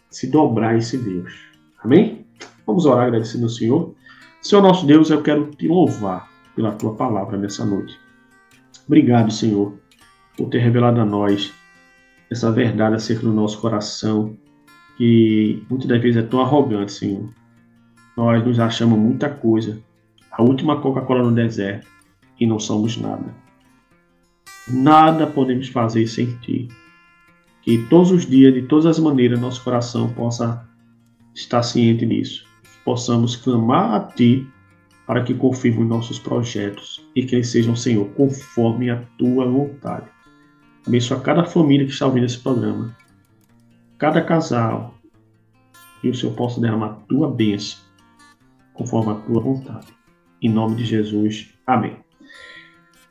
se 0.09 0.29
dobrar 0.29 0.71
a 0.71 0.77
esse 0.77 0.97
Deus. 0.97 1.33
Amém? 1.81 2.25
Vamos 2.67 2.85
orar 2.85 3.07
agradecendo 3.07 3.45
ao 3.45 3.49
Senhor. 3.49 3.95
Senhor 4.41 4.61
nosso 4.61 4.85
Deus, 4.85 5.09
eu 5.09 5.23
quero 5.23 5.49
te 5.51 5.65
louvar 5.65 6.29
pela 6.57 6.73
tua 6.73 6.93
palavra 6.93 7.37
nessa 7.37 7.65
noite. 7.65 7.97
Obrigado, 8.85 9.31
Senhor, 9.31 9.79
por 10.35 10.49
ter 10.49 10.59
revelado 10.59 10.99
a 10.99 11.05
nós 11.05 11.53
essa 12.29 12.51
verdade 12.51 12.95
acerca 12.95 13.21
do 13.23 13.31
nosso 13.31 13.61
coração, 13.61 14.35
que 14.97 15.65
muitas 15.69 15.87
das 15.87 16.01
vezes 16.01 16.17
é 16.21 16.25
tão 16.25 16.41
arrogante, 16.41 16.91
Senhor. 16.91 17.29
Nós 18.17 18.45
nos 18.45 18.59
achamos 18.59 18.99
muita 18.99 19.29
coisa, 19.29 19.81
a 20.29 20.43
última 20.43 20.81
Coca-Cola 20.81 21.23
no 21.23 21.31
deserto, 21.31 21.87
e 22.37 22.45
não 22.45 22.59
somos 22.59 22.97
nada. 22.97 23.42
Nada 24.67 25.27
podemos 25.27 25.67
fazer 25.69 26.07
sem 26.07 26.37
Ti. 26.37 26.67
Que 27.61 27.77
todos 27.89 28.11
os 28.11 28.25
dias, 28.25 28.53
de 28.53 28.63
todas 28.63 28.85
as 28.85 28.99
maneiras, 28.99 29.39
nosso 29.39 29.63
coração 29.63 30.13
possa 30.13 30.67
estar 31.33 31.63
ciente 31.63 32.05
disso 32.05 32.45
possamos 32.83 33.35
clamar 33.35 33.93
a 33.93 33.99
Ti 33.99 34.47
para 35.05 35.23
que 35.23 35.33
confirme 35.33 35.83
nossos 35.83 36.19
projetos 36.19 37.05
e 37.15 37.25
que 37.25 37.35
eles 37.35 37.49
sejam, 37.49 37.75
Senhor, 37.75 38.05
conforme 38.13 38.89
a 38.89 39.03
Tua 39.17 39.45
vontade. 39.45 40.07
Abençoa 40.85 41.19
cada 41.19 41.45
família 41.45 41.85
que 41.85 41.93
está 41.93 42.05
ouvindo 42.05 42.25
esse 42.25 42.39
programa, 42.39 42.95
cada 43.97 44.21
casal, 44.21 44.95
e 46.03 46.09
o 46.09 46.15
Senhor 46.15 46.35
possa 46.35 46.59
derramar 46.59 46.87
a 46.87 46.95
Tua 47.07 47.29
bênção, 47.29 47.79
conforme 48.73 49.11
a 49.11 49.15
Tua 49.15 49.41
vontade. 49.41 49.87
Em 50.41 50.49
nome 50.49 50.75
de 50.75 50.85
Jesus. 50.85 51.53
Amém. 51.65 52.02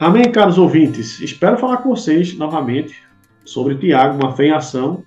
Amém, 0.03 0.33
caros 0.33 0.59
ouvintes. 0.59 1.21
Espero 1.21 1.57
falar 1.57 1.77
com 1.77 1.91
vocês 1.91 2.37
novamente 2.37 3.01
sobre 3.45 3.77
Tiago, 3.77 4.21
uma 4.21 4.35
fé 4.35 4.47
em 4.47 4.51
ação 4.51 5.05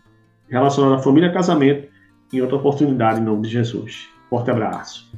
relacionada 0.50 0.96
à 0.96 1.00
família 1.00 1.28
e 1.28 1.34
casamento, 1.34 1.90
em 2.32 2.40
outra 2.40 2.56
oportunidade, 2.56 3.20
em 3.20 3.24
nome 3.26 3.42
de 3.42 3.50
Jesus. 3.50 4.08
Forte 4.30 4.52
abraço. 4.52 5.12